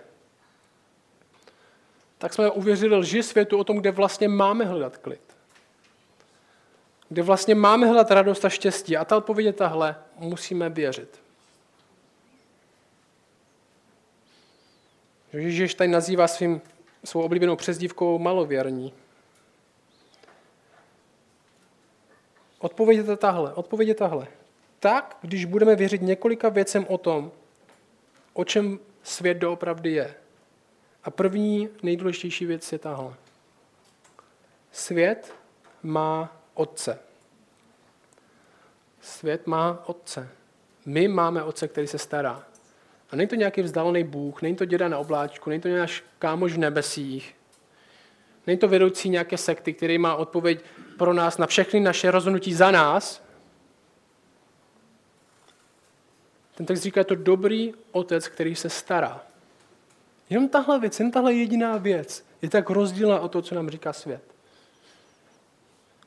Tak 2.18 2.32
jsme 2.32 2.50
uvěřili 2.50 2.96
lži 2.96 3.22
světu 3.22 3.58
o 3.58 3.64
tom, 3.64 3.76
kde 3.76 3.90
vlastně 3.90 4.28
máme 4.28 4.64
hledat 4.64 4.96
klid. 4.96 5.20
Kde 7.08 7.22
vlastně 7.22 7.54
máme 7.54 7.86
hledat 7.86 8.10
radost 8.10 8.44
a 8.44 8.48
štěstí. 8.48 8.96
A 8.96 9.04
ta 9.04 9.16
odpověď 9.16 9.46
je 9.46 9.52
tahle, 9.52 9.96
musíme 10.18 10.68
věřit. 10.68 11.22
Ježíš 15.32 15.74
tady 15.74 15.90
nazývá 15.90 16.28
svým, 16.28 16.60
svou 17.04 17.22
oblíbenou 17.22 17.56
přezdívkou 17.56 18.18
malověrní. 18.18 18.92
Odpověď 22.58 23.06
je 23.08 23.16
tahle. 23.16 23.52
Odpověď 23.54 23.88
je 23.88 23.94
tahle. 23.94 24.26
Tak, 24.82 25.16
když 25.20 25.44
budeme 25.44 25.76
věřit 25.76 26.02
několika 26.02 26.48
věcem 26.48 26.86
o 26.88 26.98
tom, 26.98 27.32
o 28.32 28.44
čem 28.44 28.78
svět 29.02 29.34
doopravdy 29.34 29.92
je. 29.92 30.14
A 31.04 31.10
první 31.10 31.68
nejdůležitější 31.82 32.46
věc 32.46 32.72
je 32.72 32.78
tahle. 32.78 33.14
Svět 34.72 35.34
má 35.82 36.36
otce. 36.54 36.98
Svět 39.00 39.46
má 39.46 39.82
otce. 39.86 40.28
My 40.86 41.08
máme 41.08 41.42
otce, 41.42 41.68
který 41.68 41.86
se 41.86 41.98
stará. 41.98 42.44
A 43.10 43.16
není 43.16 43.28
to 43.28 43.34
nějaký 43.34 43.62
vzdálený 43.62 44.04
Bůh, 44.04 44.42
není 44.42 44.56
to 44.56 44.64
děda 44.64 44.88
na 44.88 44.98
obláčku, 44.98 45.50
není 45.50 45.62
to 45.62 45.68
náš 45.68 46.04
kámoš 46.18 46.52
v 46.52 46.58
nebesích. 46.58 47.36
Není 48.46 48.58
to 48.58 48.68
vedoucí 48.68 49.08
nějaké 49.08 49.36
sekty, 49.36 49.72
který 49.72 49.98
má 49.98 50.14
odpověď 50.14 50.64
pro 50.98 51.12
nás 51.12 51.38
na 51.38 51.46
všechny 51.46 51.80
naše 51.80 52.10
rozhodnutí 52.10 52.54
za 52.54 52.70
nás. 52.70 53.31
Ten 56.62 56.66
text 56.66 56.82
říká, 56.82 57.00
je 57.00 57.04
to 57.04 57.14
dobrý 57.14 57.74
otec, 57.92 58.28
který 58.28 58.54
se 58.54 58.70
stará. 58.70 59.24
Jenom 60.30 60.48
tahle 60.48 60.80
věc, 60.80 61.00
jen 61.00 61.10
tahle 61.10 61.34
jediná 61.34 61.76
věc 61.76 62.24
je 62.42 62.50
tak 62.50 62.70
rozdílná 62.70 63.20
o 63.20 63.28
to, 63.28 63.42
co 63.42 63.54
nám 63.54 63.70
říká 63.70 63.92
svět. 63.92 64.22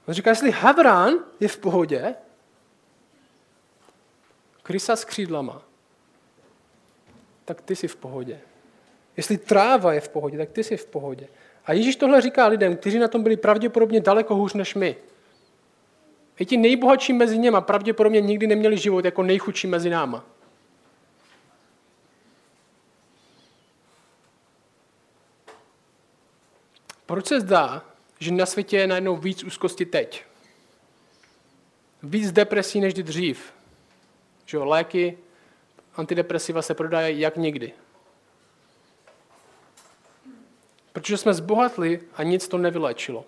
On 0.08 0.14
říká, 0.14 0.30
jestli 0.30 0.52
Havran 0.52 1.14
je 1.40 1.48
v 1.48 1.58
pohodě, 1.58 2.16
krysa 4.64 4.96
s 4.96 5.06
křídlama, 5.06 5.62
tak 7.46 7.62
ty 7.62 7.76
jsi 7.76 7.88
v 7.88 7.96
pohodě. 7.96 8.40
Jestli 9.18 9.38
tráva 9.38 9.94
je 9.94 10.02
v 10.02 10.10
pohodě, 10.10 10.38
tak 10.38 10.50
ty 10.50 10.64
jsi 10.64 10.78
v 10.78 10.86
pohodě. 10.86 11.28
A 11.66 11.74
Ježíš 11.74 11.96
tohle 11.96 12.22
říká 12.22 12.48
lidem, 12.48 12.78
kteří 12.78 13.00
na 13.00 13.08
tom 13.08 13.24
byli 13.24 13.38
pravděpodobně 13.38 14.00
daleko 14.00 14.36
hůř 14.36 14.54
než 14.54 14.76
my. 14.76 14.96
I 16.40 16.46
ti 16.46 16.58
nejbohatší 16.58 17.14
mezi 17.14 17.38
něma 17.38 17.62
pravděpodobně 17.62 18.22
nikdy 18.22 18.48
neměli 18.48 18.78
život 18.78 19.06
jako 19.06 19.24
nejchudší 19.24 19.68
mezi 19.68 19.90
náma. 19.90 20.35
Proč 27.06 27.26
se 27.26 27.42
zdá, 27.42 27.86
že 28.20 28.32
na 28.32 28.46
světě 28.46 28.78
je 28.78 28.88
najednou 28.88 29.18
víc 29.18 29.44
úzkosti 29.44 29.86
teď? 29.86 30.24
Víc 32.04 32.32
depresí 32.32 32.80
než 32.80 32.94
dřív. 32.94 33.54
Že 34.46 34.58
léky, 34.58 35.18
antidepresiva 35.96 36.62
se 36.62 36.74
prodají 36.74 37.20
jak 37.20 37.38
nikdy. 37.38 37.74
Protože 40.94 41.18
jsme 41.18 41.34
zbohatli 41.34 42.02
a 42.16 42.24
nic 42.24 42.48
to 42.48 42.58
nevylečilo. 42.58 43.26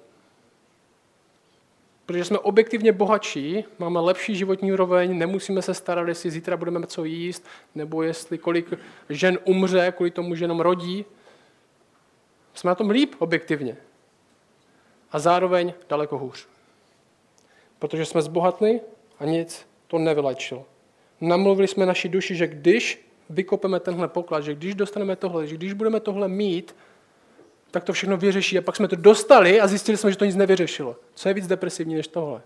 Protože 2.05 2.25
jsme 2.25 2.39
objektivně 2.39 2.91
bohatší, 2.91 3.63
máme 3.79 3.99
lepší 3.99 4.35
životní 4.35 4.73
úroveň, 4.73 5.17
nemusíme 5.17 5.61
se 5.61 5.73
starat, 5.73 6.07
jestli 6.07 6.31
zítra 6.31 6.57
budeme 6.57 6.87
co 6.87 7.03
jíst, 7.03 7.45
nebo 7.75 8.03
jestli 8.03 8.37
kolik 8.37 8.73
žen 9.09 9.39
umře, 9.43 9.93
kvůli 9.95 10.11
tomu, 10.11 10.35
že 10.35 10.43
jenom 10.43 10.59
rodí. 10.59 11.05
Jsme 12.57 12.67
na 12.67 12.75
tom 12.75 12.89
líp 12.89 13.15
objektivně. 13.19 13.77
A 15.11 15.19
zároveň 15.19 15.73
daleko 15.89 16.17
hůř. 16.17 16.47
Protože 17.79 18.05
jsme 18.05 18.21
zbohatli 18.21 18.81
a 19.19 19.25
nic 19.25 19.67
to 19.87 19.97
nevylečilo. 19.97 20.65
Namluvili 21.21 21.67
jsme 21.67 21.85
naši 21.85 22.09
duši, 22.09 22.35
že 22.35 22.47
když 22.47 23.07
vykopeme 23.29 23.79
tenhle 23.79 24.07
poklad, 24.07 24.41
že 24.41 24.55
když 24.55 24.75
dostaneme 24.75 25.15
tohle, 25.15 25.47
že 25.47 25.55
když 25.55 25.73
budeme 25.73 25.99
tohle 25.99 26.27
mít, 26.27 26.75
tak 27.71 27.83
to 27.83 27.93
všechno 27.93 28.17
vyřeší. 28.17 28.57
A 28.57 28.61
pak 28.61 28.75
jsme 28.75 28.87
to 28.87 28.95
dostali 28.95 29.61
a 29.61 29.67
zjistili 29.67 29.97
jsme, 29.97 30.11
že 30.11 30.17
to 30.17 30.25
nic 30.25 30.35
nevyřešilo. 30.35 30.95
Co 31.13 31.29
je 31.29 31.33
víc 31.33 31.47
depresivní 31.47 31.95
než 31.95 32.07
tohle? 32.07 32.41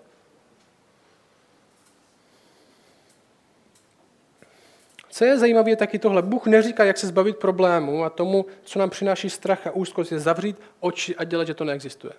Co 5.21 5.25
je 5.25 5.37
zajímavé, 5.37 5.69
je 5.69 5.75
taky 5.75 5.99
tohle. 5.99 6.21
Bůh 6.21 6.45
neříká, 6.45 6.83
jak 6.83 6.97
se 6.97 7.07
zbavit 7.07 7.37
problému 7.37 8.03
a 8.03 8.09
tomu, 8.09 8.45
co 8.63 8.79
nám 8.79 8.89
přináší 8.89 9.29
strach 9.29 9.67
a 9.67 9.71
úzkost, 9.71 10.11
je 10.11 10.19
zavřít 10.19 10.61
oči 10.79 11.15
a 11.15 11.23
dělat, 11.23 11.47
že 11.47 11.53
to 11.53 11.63
neexistuje. 11.63 12.13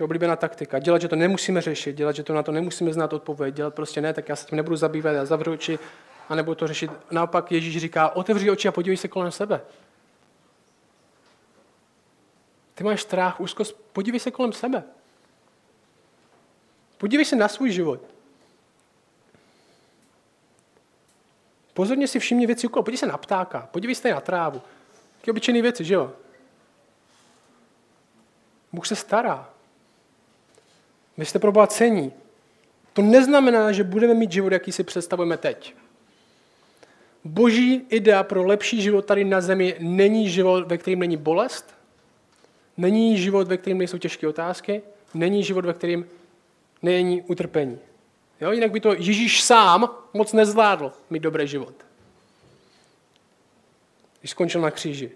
Je 0.00 0.04
oblíbená 0.04 0.36
taktika. 0.36 0.78
Dělat, 0.78 1.02
že 1.02 1.08
to 1.08 1.16
nemusíme 1.16 1.60
řešit, 1.60 1.96
dělat, 1.96 2.16
že 2.16 2.22
to 2.22 2.34
na 2.34 2.42
to 2.42 2.52
nemusíme 2.52 2.92
znát 2.92 3.12
odpověď, 3.12 3.54
dělat 3.54 3.74
prostě 3.74 4.00
ne, 4.00 4.12
tak 4.12 4.28
já 4.28 4.36
se 4.36 4.46
tím 4.46 4.56
nebudu 4.56 4.76
zabývat, 4.76 5.12
já 5.12 5.24
zavřu 5.24 5.52
oči 5.52 5.78
a 6.28 6.34
nebudu 6.34 6.54
to 6.54 6.66
řešit. 6.66 6.90
Naopak 7.10 7.52
Ježíš 7.52 7.78
říká, 7.78 8.08
otevři 8.16 8.50
oči 8.50 8.68
a 8.68 8.72
podívej 8.72 8.96
se 8.96 9.08
kolem 9.08 9.30
sebe. 9.30 9.60
Ty 12.74 12.84
máš 12.84 13.02
strach, 13.02 13.40
úzkost, 13.40 13.80
podívej 13.92 14.20
se 14.20 14.30
kolem 14.30 14.52
sebe. 14.52 14.82
Podívej 16.98 17.24
se 17.24 17.36
na 17.36 17.48
svůj 17.48 17.70
život. 17.70 18.13
Pozorně 21.74 22.08
si 22.08 22.18
všimni 22.18 22.46
věci 22.46 22.66
okolo. 22.66 22.82
Podívej 22.82 22.98
se 22.98 23.06
na 23.06 23.18
ptáka, 23.18 23.68
podívej 23.72 23.94
se 23.94 24.10
na 24.10 24.20
trávu. 24.20 24.62
Taky 25.20 25.30
obyčejné 25.30 25.62
věci, 25.62 25.84
že 25.84 25.94
jo? 25.94 26.12
Bůh 28.72 28.86
se 28.86 28.96
stará. 28.96 29.50
Vy 31.18 31.24
jste 31.24 31.38
pro 31.38 31.52
Boha 31.52 31.66
cení. 31.66 32.12
To 32.92 33.02
neznamená, 33.02 33.72
že 33.72 33.84
budeme 33.84 34.14
mít 34.14 34.32
život, 34.32 34.52
jaký 34.52 34.72
si 34.72 34.84
představujeme 34.84 35.36
teď. 35.36 35.74
Boží 37.24 37.86
idea 37.88 38.22
pro 38.22 38.46
lepší 38.46 38.82
život 38.82 39.04
tady 39.04 39.24
na 39.24 39.40
zemi 39.40 39.76
není 39.78 40.30
život, 40.30 40.66
ve 40.66 40.78
kterém 40.78 40.98
není 40.98 41.16
bolest, 41.16 41.74
Není 42.76 43.18
život, 43.18 43.48
ve 43.48 43.56
kterém 43.56 43.78
nejsou 43.78 43.98
těžké 43.98 44.28
otázky, 44.28 44.82
není 45.14 45.42
život, 45.42 45.64
ve 45.64 45.72
kterém 45.72 46.04
není 46.82 47.22
utrpení. 47.22 47.78
Jo? 48.40 48.52
Jinak 48.52 48.70
by 48.70 48.80
to 48.80 48.94
Ježíš 48.94 49.42
sám 49.42 49.88
moc 50.12 50.32
nezvládl 50.32 50.92
mít 51.10 51.20
dobrý 51.20 51.48
život. 51.48 51.74
Když 54.20 54.30
skončil 54.30 54.60
na 54.60 54.70
kříži. 54.70 55.12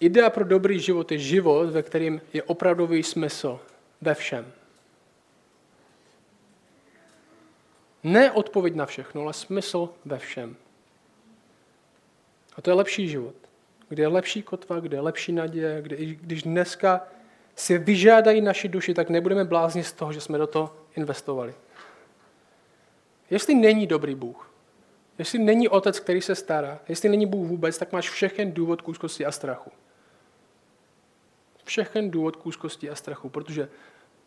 Idea 0.00 0.30
pro 0.30 0.44
dobrý 0.44 0.80
život 0.80 1.12
je 1.12 1.18
život, 1.18 1.70
ve 1.70 1.82
kterém 1.82 2.20
je 2.32 2.42
opravdový 2.42 3.02
smysl 3.02 3.60
ve 4.00 4.14
všem. 4.14 4.52
Ne 8.02 8.32
odpověď 8.32 8.74
na 8.74 8.86
všechno, 8.86 9.22
ale 9.22 9.32
smysl 9.32 9.88
ve 10.04 10.18
všem. 10.18 10.56
A 12.56 12.62
to 12.62 12.70
je 12.70 12.74
lepší 12.74 13.08
život 13.08 13.34
kde 13.88 14.02
je 14.02 14.08
lepší 14.08 14.42
kotva, 14.42 14.80
kde 14.80 14.96
je 14.96 15.00
lepší 15.00 15.32
naděje, 15.32 15.82
kde, 15.82 15.96
když 15.96 16.42
dneska 16.42 17.06
si 17.58 17.78
vyžádají 17.78 18.40
naši 18.40 18.68
duši, 18.68 18.94
tak 18.94 19.10
nebudeme 19.10 19.44
blázni 19.44 19.84
z 19.84 19.92
toho, 19.92 20.12
že 20.12 20.20
jsme 20.20 20.38
do 20.38 20.46
toho 20.46 20.76
investovali. 20.96 21.54
Jestli 23.30 23.54
není 23.54 23.86
dobrý 23.86 24.14
Bůh, 24.14 24.50
jestli 25.18 25.38
není 25.38 25.68
otec, 25.68 26.00
který 26.00 26.20
se 26.20 26.34
stará, 26.34 26.78
jestli 26.88 27.08
není 27.08 27.26
Bůh 27.26 27.48
vůbec, 27.48 27.78
tak 27.78 27.92
máš 27.92 28.10
všechen 28.10 28.52
důvod 28.52 28.82
k 28.82 28.88
úzkosti 28.88 29.26
a 29.26 29.32
strachu. 29.32 29.70
Všechen 31.64 32.10
důvod 32.10 32.36
k 32.36 32.46
úzkosti 32.46 32.90
a 32.90 32.94
strachu, 32.94 33.28
protože 33.28 33.68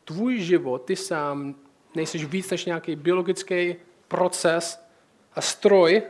tvůj 0.04 0.39
život, 0.39 0.86
ty 0.86 0.96
sám, 0.96 1.56
nejsiš 1.96 2.26
víc 2.26 2.50
než 2.50 2.65
nějaký 2.65 2.96
biologický 2.96 3.76
proces 4.08 4.86
a 5.34 5.41
stroj, 5.41 6.04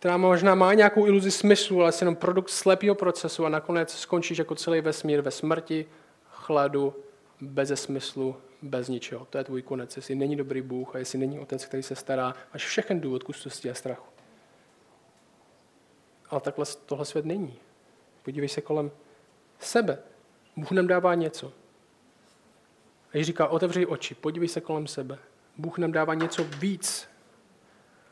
která 0.00 0.16
možná 0.16 0.54
má 0.54 0.74
nějakou 0.74 1.06
iluzi 1.06 1.30
smyslu, 1.30 1.80
ale 1.80 1.90
je 1.90 1.94
jenom 2.00 2.16
produkt 2.16 2.50
slepého 2.50 2.94
procesu 2.94 3.46
a 3.46 3.48
nakonec 3.48 3.94
skončíš 3.94 4.38
jako 4.38 4.54
celý 4.54 4.80
vesmír 4.80 5.20
ve 5.20 5.30
smrti, 5.30 5.86
chladu, 6.30 6.94
bez 7.40 7.68
smyslu, 7.74 8.36
bez 8.62 8.88
ničeho. 8.88 9.24
To 9.30 9.38
je 9.38 9.44
tvůj 9.44 9.62
konec, 9.62 9.96
jestli 9.96 10.14
není 10.14 10.36
dobrý 10.36 10.62
Bůh 10.62 10.96
a 10.96 10.98
jestli 10.98 11.18
není 11.18 11.38
otec, 11.40 11.64
který 11.64 11.82
se 11.82 11.94
stará, 11.94 12.34
máš 12.54 12.66
všechen 12.66 13.00
důvod 13.00 13.22
kustosti 13.22 13.70
a 13.70 13.74
strachu. 13.74 14.06
Ale 16.30 16.40
takhle 16.40 16.64
tohle 16.86 17.04
svět 17.04 17.24
není. 17.24 17.58
Podívej 18.22 18.48
se 18.48 18.60
kolem 18.60 18.90
sebe. 19.58 19.98
Bůh 20.56 20.70
nám 20.70 20.86
dává 20.86 21.14
něco. 21.14 21.52
A 23.12 23.16
Ježíš 23.16 23.26
říká, 23.26 23.46
otevři 23.46 23.86
oči, 23.86 24.14
podívej 24.14 24.48
se 24.48 24.60
kolem 24.60 24.86
sebe. 24.86 25.18
Bůh 25.56 25.78
nám 25.78 25.92
dává 25.92 26.14
něco 26.14 26.44
víc, 26.44 27.09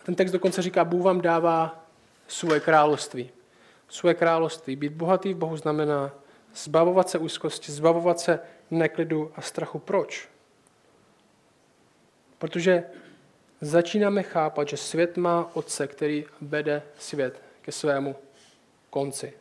ten 0.09 0.15
text 0.15 0.33
dokonce 0.33 0.63
říká, 0.63 0.85
Bůh 0.85 1.03
vám 1.03 1.21
dává 1.21 1.85
svoje 2.29 2.61
království. 2.61 3.31
Svoje 3.89 4.15
království. 4.15 4.77
Být 4.77 4.93
bohatý 4.93 5.35
v 5.35 5.37
Bohu 5.37 5.57
znamená 5.57 6.11
zbavovat 6.55 7.09
se 7.09 7.19
úzkosti, 7.19 7.73
zbavovat 7.73 8.21
se 8.21 8.41
neklidu 8.71 9.33
a 9.37 9.41
strachu. 9.41 9.79
Proč? 9.79 10.29
Protože 12.39 12.85
začínáme 13.61 14.23
chápat, 14.23 14.69
že 14.69 14.77
svět 14.77 15.17
má 15.17 15.51
otce, 15.55 15.87
který 15.87 16.25
vede 16.41 16.83
svět 16.99 17.43
ke 17.63 17.73
svému 17.73 18.17
konci. 18.91 19.33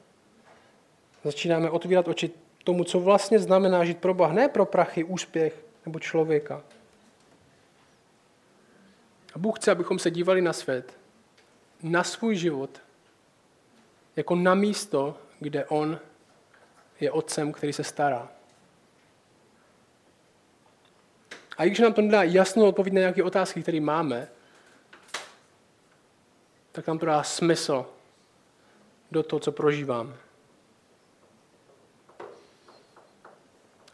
Začínáme 1.24 1.70
otvírat 1.70 2.08
oči 2.08 2.32
tomu, 2.64 2.84
co 2.84 3.00
vlastně 3.00 3.40
znamená 3.40 3.86
žít 3.86 3.98
pro 3.98 4.14
Boha, 4.14 4.34
ne 4.34 4.50
pro 4.50 4.66
prachy, 4.66 5.04
úspěch 5.04 5.66
nebo 5.86 6.00
člověka. 6.00 6.64
A 9.38 9.40
Bůh 9.40 9.60
chce, 9.60 9.72
abychom 9.72 10.00
se 10.00 10.12
dívali 10.12 10.42
na 10.42 10.54
svět, 10.54 10.98
na 11.84 12.04
svůj 12.04 12.36
život, 12.36 12.82
jako 14.16 14.36
na 14.36 14.56
místo, 14.56 15.18
kde 15.40 15.66
On 15.66 16.00
je 17.00 17.12
otcem, 17.12 17.54
který 17.54 17.74
se 17.74 17.84
stará. 17.84 18.30
A 21.58 21.64
i 21.64 21.68
když 21.68 21.80
nám 21.80 21.94
to 21.94 22.02
nedá 22.02 22.24
jasnou 22.24 22.68
odpověď 22.68 22.94
na 22.94 23.00
nějaké 23.00 23.24
otázky, 23.24 23.62
které 23.62 23.80
máme, 23.80 24.28
tak 26.72 26.88
nám 26.88 27.00
to 27.00 27.06
dá 27.06 27.24
smysl 27.24 27.86
do 29.12 29.24
toho, 29.24 29.40
co 29.40 29.52
prožíváme. 29.52 30.14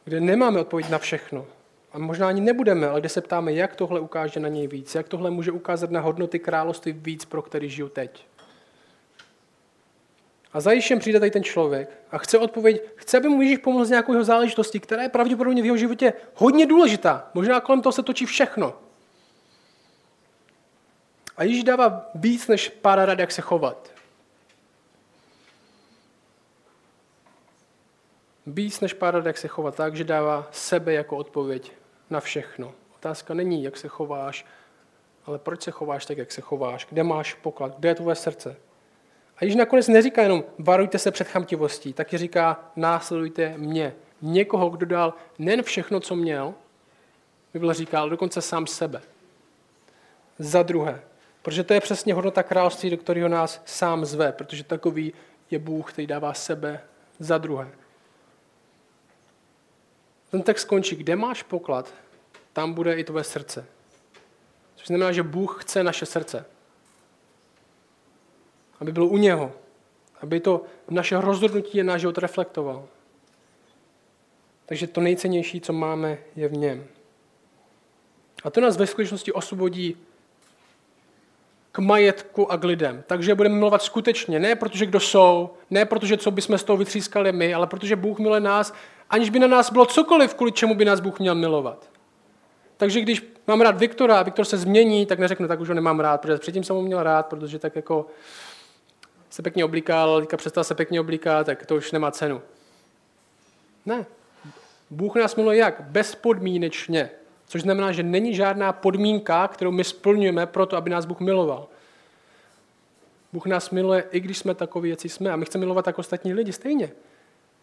Kde 0.04 0.20
nemáme 0.20 0.60
odpověď 0.60 0.90
na 0.90 0.98
všechno. 0.98 1.48
A 1.94 1.98
možná 1.98 2.28
ani 2.28 2.42
nebudeme, 2.42 2.88
ale 2.90 3.00
kde 3.00 3.10
se 3.10 3.22
ptáme, 3.22 3.54
jak 3.54 3.76
tohle 3.76 4.00
ukáže 4.00 4.40
na 4.40 4.50
něj 4.50 4.68
víc, 4.68 4.96
jak 4.96 5.08
tohle 5.08 5.32
může 5.32 5.52
ukázat 5.52 5.92
na 5.92 6.00
hodnoty 6.00 6.40
království 6.40 6.92
víc, 6.92 7.26
pro 7.26 7.42
který 7.42 7.70
žiju 7.70 7.90
teď. 7.90 8.26
A 10.54 10.60
za 10.60 10.72
Ježíšem 10.72 11.00
přijde 11.00 11.20
tady 11.20 11.32
ten 11.32 11.44
člověk 11.44 11.90
a 12.12 12.18
chce 12.18 12.38
odpověď, 12.38 12.82
chce, 12.96 13.18
aby 13.18 13.30
mu 13.30 13.42
Ježíš 13.42 13.58
pomohl 13.58 13.86
z 13.86 13.90
nějakou 13.90 14.14
jeho 14.14 14.24
záležitosti, 14.24 14.80
která 14.80 15.04
je 15.04 15.10
pravděpodobně 15.10 15.62
v 15.62 15.66
jeho 15.66 15.78
životě 15.78 16.14
hodně 16.36 16.66
důležitá. 16.66 17.30
Možná 17.34 17.60
kolem 17.60 17.82
toho 17.82 17.94
se 17.94 18.04
točí 18.04 18.26
všechno. 18.26 18.74
A 21.38 21.44
Ježíš 21.44 21.64
dává 21.64 22.10
víc 22.16 22.48
než 22.48 22.70
pár 22.70 23.00
rad, 23.00 23.20
jak 23.20 23.32
se 23.32 23.42
chovat. 23.42 23.92
Víc 28.48 28.80
než 28.80 28.94
pár 28.94 29.14
rad, 29.14 29.26
jak 29.26 29.38
se 29.38 29.48
chovat, 29.48 29.76
tak, 29.76 29.96
že 29.96 30.04
dává 30.04 30.48
sebe 30.52 30.94
jako 30.94 31.18
odpověď 31.18 31.72
na 32.10 32.20
všechno. 32.20 32.74
Otázka 32.96 33.34
není, 33.34 33.64
jak 33.64 33.78
se 33.78 33.88
chováš, 33.88 34.46
ale 35.26 35.40
proč 35.40 35.62
se 35.62 35.72
chováš 35.72 36.06
tak, 36.06 36.18
jak 36.18 36.32
se 36.32 36.42
chováš, 36.42 36.88
kde 36.90 37.04
máš 37.04 37.34
poklad, 37.34 37.80
kde 37.80 37.90
je 37.90 37.96
tvoje 37.96 38.16
srdce. 38.16 38.56
A 39.38 39.46
když 39.46 39.56
nakonec 39.56 39.88
neříká 39.88 40.22
jenom 40.22 40.44
varujte 40.60 41.00
se 41.00 41.12
před 41.12 41.28
chamtivostí, 41.28 41.94
tak 41.94 42.14
říká 42.14 42.72
následujte 42.76 43.58
mě. 43.58 43.96
Někoho, 44.22 44.70
kdo 44.70 44.86
dal 44.86 45.14
nejen 45.40 45.64
všechno, 45.64 46.00
co 46.00 46.16
měl, 46.16 46.54
Bible 47.54 47.74
říká, 47.74 48.00
ale 48.00 48.10
dokonce 48.10 48.42
sám 48.42 48.68
sebe. 48.68 49.02
Za 50.40 50.64
druhé, 50.64 51.02
protože 51.42 51.64
to 51.64 51.74
je 51.74 51.82
přesně 51.82 52.14
hodnota 52.14 52.44
království, 52.44 52.90
do 52.90 52.98
kterého 52.98 53.30
nás 53.30 53.62
sám 53.66 54.06
zve, 54.06 54.32
protože 54.32 54.64
takový 54.64 55.14
je 55.52 55.60
Bůh, 55.60 55.94
který 55.94 56.08
dává 56.08 56.34
sebe 56.34 56.82
za 57.20 57.38
druhé. 57.38 57.72
Ten 60.34 60.42
text 60.42 60.66
končí, 60.66 60.96
kde 60.96 61.16
máš 61.16 61.44
poklad, 61.44 61.94
tam 62.54 62.74
bude 62.74 62.94
i 62.94 63.04
tvoje 63.04 63.24
srdce. 63.24 63.66
Což 64.76 64.88
znamená, 64.88 65.12
že 65.12 65.24
Bůh 65.24 65.64
chce 65.64 65.84
naše 65.84 66.06
srdce 66.06 66.46
aby 68.84 68.92
bylo 68.92 69.08
u 69.08 69.18
něho, 69.18 69.52
aby 70.22 70.40
to 70.40 70.62
naše 70.90 71.22
rozhodnutí 71.22 71.82
a 71.82 71.84
náš 71.84 72.02
život 72.02 72.18
reflektoval. 72.18 72.86
Takže 74.66 74.88
to 74.88 75.02
nejcennější, 75.02 75.62
co 75.62 75.74
máme, 75.74 76.18
je 76.36 76.48
v 76.48 76.54
něm. 76.54 76.88
A 78.44 78.50
to 78.50 78.62
nás 78.62 78.78
ve 78.78 78.88
skutečnosti 78.88 79.32
osvobodí 79.32 79.98
k 81.72 81.80
majetku 81.80 82.52
a 82.52 82.58
k 82.58 82.64
lidem. 82.64 83.04
Takže 83.08 83.36
budeme 83.36 83.56
milovat 83.56 83.82
skutečně, 83.82 84.40
ne 84.40 84.56
protože 84.56 84.86
kdo 84.86 85.00
jsou, 85.00 85.50
ne 85.70 85.86
protože 85.86 86.18
co 86.18 86.32
bychom 86.32 86.58
z 86.58 86.64
toho 86.64 86.78
vytřískali 86.78 87.32
my, 87.32 87.54
ale 87.54 87.68
protože 87.68 87.96
Bůh 87.96 88.20
miluje 88.20 88.42
nás, 88.42 88.74
aniž 89.14 89.30
by 89.30 89.40
na 89.40 89.48
nás 89.48 89.72
bylo 89.72 89.86
cokoliv, 89.86 90.34
kvůli 90.34 90.52
čemu 90.52 90.76
by 90.76 90.86
nás 90.86 91.00
Bůh 91.00 91.20
měl 91.20 91.36
milovat. 91.36 91.90
Takže 92.78 93.02
když 93.02 93.34
mám 93.48 93.62
rád 93.62 93.78
Viktora 93.78 94.20
a 94.20 94.24
Viktor 94.24 94.46
se 94.46 94.58
změní, 94.58 95.06
tak 95.06 95.20
neřeknu, 95.20 95.48
tak 95.48 95.60
už 95.60 95.68
ho 95.68 95.74
nemám 95.74 96.00
rád, 96.00 96.22
protože 96.22 96.38
předtím 96.38 96.64
jsem 96.64 96.76
ho 96.76 96.82
měl 96.82 97.04
rád, 97.04 97.26
protože 97.26 97.60
tak 97.60 97.76
jako 97.76 98.06
se 99.30 99.42
pěkně 99.42 99.66
oblíkal, 99.66 100.22
teďka 100.22 100.38
přestal 100.38 100.64
se 100.64 100.76
pěkně 100.76 101.02
oblíkat, 101.02 101.46
tak 101.46 101.66
to 101.66 101.76
už 101.76 101.92
nemá 101.92 102.12
cenu. 102.12 102.42
Ne. 103.86 104.06
Bůh 104.90 105.16
nás 105.16 105.36
miluje 105.36 105.58
jak? 105.58 105.82
Bezpodmínečně. 105.82 107.10
Což 107.48 107.62
znamená, 107.62 107.92
že 107.92 108.04
není 108.04 108.36
žádná 108.36 108.74
podmínka, 108.74 109.48
kterou 109.48 109.72
my 109.72 109.84
splňujeme 109.84 110.46
pro 110.46 110.66
to, 110.66 110.78
aby 110.78 110.90
nás 110.90 111.06
Bůh 111.06 111.20
miloval. 111.20 111.68
Bůh 113.34 113.46
nás 113.46 113.70
miluje, 113.70 114.04
i 114.12 114.20
když 114.20 114.38
jsme 114.38 114.56
takoví, 114.56 114.90
jak 114.90 115.00
jsme. 115.02 115.32
A 115.32 115.36
my 115.36 115.46
chceme 115.46 115.60
milovat 115.60 115.86
tak 115.86 116.00
ostatní 116.00 116.34
lidi 116.34 116.54
stejně. 116.54 116.92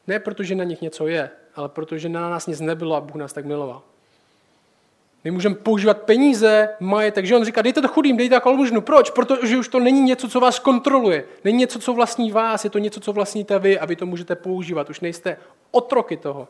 Ne 0.07 0.19
protože 0.19 0.55
na 0.55 0.65
nich 0.65 0.81
něco 0.81 1.07
je, 1.07 1.31
ale 1.55 1.69
protože 1.69 2.09
na 2.09 2.31
nás 2.31 2.47
nic 2.47 2.61
nebylo 2.61 2.97
a 2.97 3.01
Bůh 3.01 3.17
nás 3.17 3.33
tak 3.33 3.45
miloval. 3.45 3.83
My 5.25 5.31
můžeme 5.31 5.55
používat 5.55 6.03
peníze, 6.03 6.69
majetek, 6.81 7.27
že 7.27 7.37
on 7.37 7.45
říká, 7.45 7.63
dejte 7.63 7.83
to 7.83 7.89
chudým, 7.89 8.17
dejte 8.17 8.41
to 8.41 8.49
almužnu. 8.49 8.81
Proč? 8.81 9.11
Protože 9.11 9.59
už 9.59 9.69
to 9.69 9.81
není 9.81 10.01
něco, 10.01 10.29
co 10.29 10.41
vás 10.41 10.59
kontroluje. 10.59 11.25
Není 11.45 11.59
něco, 11.59 11.79
co 11.79 11.93
vlastní 11.93 12.33
vás, 12.33 12.65
je 12.65 12.71
to 12.71 12.79
něco, 12.79 13.01
co 13.01 13.13
vlastníte 13.13 13.59
vy 13.59 13.79
a 13.79 13.87
vy 13.87 13.97
to 13.97 14.07
můžete 14.07 14.37
používat. 14.37 14.91
Už 14.91 15.01
nejste 15.01 15.37
otroky 15.71 16.17
toho. 16.17 16.49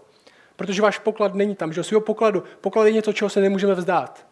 Protože 0.56 0.82
váš 0.82 0.98
poklad 0.98 1.34
není 1.34 1.54
tam, 1.54 1.72
že 1.72 1.82
svého 1.82 2.00
pokladu. 2.00 2.42
Poklad 2.60 2.84
je 2.84 2.92
něco, 2.92 3.12
čeho 3.12 3.28
se 3.28 3.40
nemůžeme 3.40 3.74
vzdát. 3.74 4.26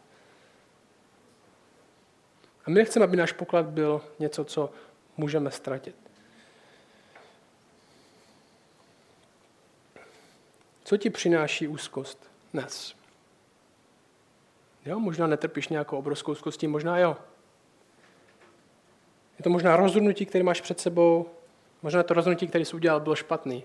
A 2.66 2.70
my 2.70 2.74
nechceme, 2.74 3.04
aby 3.04 3.16
náš 3.16 3.32
poklad 3.32 3.66
byl 3.66 4.00
něco, 4.18 4.44
co 4.44 4.70
můžeme 5.16 5.50
ztratit. 5.50 6.07
Co 10.88 10.96
ti 10.96 11.10
přináší 11.10 11.68
úzkost 11.68 12.30
dnes? 12.52 12.94
Jo, 14.84 15.00
možná 15.00 15.26
netrpíš 15.26 15.68
nějakou 15.68 15.98
obrovskou 15.98 16.34
zkostí, 16.34 16.66
možná 16.66 16.98
jo. 16.98 17.16
Je 19.38 19.42
to 19.42 19.50
možná 19.50 19.76
rozhodnutí, 19.76 20.26
které 20.26 20.44
máš 20.44 20.60
před 20.60 20.80
sebou, 20.80 21.30
možná 21.82 22.02
to 22.02 22.14
rozhodnutí, 22.14 22.48
které 22.48 22.64
jsi 22.64 22.76
udělal, 22.76 23.00
bylo 23.00 23.14
špatný. 23.14 23.64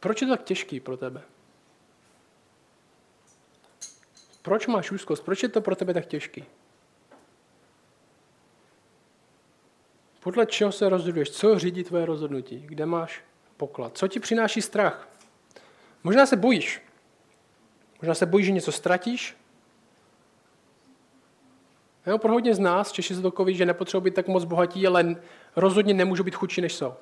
Proč 0.00 0.22
je 0.22 0.28
to 0.28 0.36
tak 0.36 0.44
těžký 0.44 0.80
pro 0.80 0.96
tebe? 0.96 1.22
Proč 4.42 4.66
máš 4.66 4.90
úzkost? 4.90 5.24
Proč 5.24 5.42
je 5.42 5.48
to 5.48 5.60
pro 5.60 5.76
tebe 5.76 5.94
tak 5.94 6.06
těžký? 6.06 6.44
Podle 10.20 10.46
čeho 10.46 10.72
se 10.72 10.88
rozhoduješ? 10.88 11.30
Co 11.30 11.58
řídí 11.58 11.84
tvoje 11.84 12.06
rozhodnutí? 12.06 12.64
Kde 12.66 12.86
máš 12.86 13.24
poklad? 13.56 13.98
Co 13.98 14.08
ti 14.08 14.20
přináší 14.20 14.62
strach? 14.62 15.08
Možná 16.04 16.26
se 16.26 16.36
bojíš. 16.36 16.82
Možná 18.02 18.14
se 18.14 18.26
bojíš, 18.26 18.46
že 18.46 18.52
něco 18.52 18.72
ztratíš. 18.72 19.36
Jo, 22.06 22.18
pro 22.18 22.32
hodně 22.32 22.54
z 22.54 22.58
nás, 22.58 22.92
Češi 22.92 23.14
se 23.14 23.22
takový, 23.22 23.54
že 23.54 23.66
nepotřebují 23.66 24.04
být 24.04 24.14
tak 24.14 24.28
moc 24.28 24.44
bohatí, 24.44 24.86
ale 24.86 25.16
rozhodně 25.56 25.94
nemůžou 25.94 26.24
být 26.24 26.34
chudší, 26.34 26.60
než 26.60 26.74
jsou. 26.74 26.94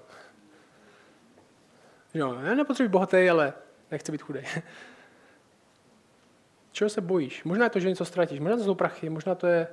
Jo, 2.15 2.39
já 2.43 2.55
nepotřebuji 2.55 2.89
bohatý, 2.89 3.31
ale 3.31 3.53
nechci 3.91 4.13
být 4.13 4.23
chudý. 4.23 4.41
Čeho 6.73 6.91
se 6.91 7.01
bojíš? 7.01 7.45
Možná 7.45 7.65
je 7.65 7.71
to, 7.71 7.81
že 7.81 7.89
něco 7.89 8.05
ztratíš, 8.05 8.41
možná 8.41 8.57
to 8.57 8.65
jsou 8.65 8.75
prachy, 8.75 9.11
možná 9.11 9.35
to 9.35 9.47
je, 9.47 9.69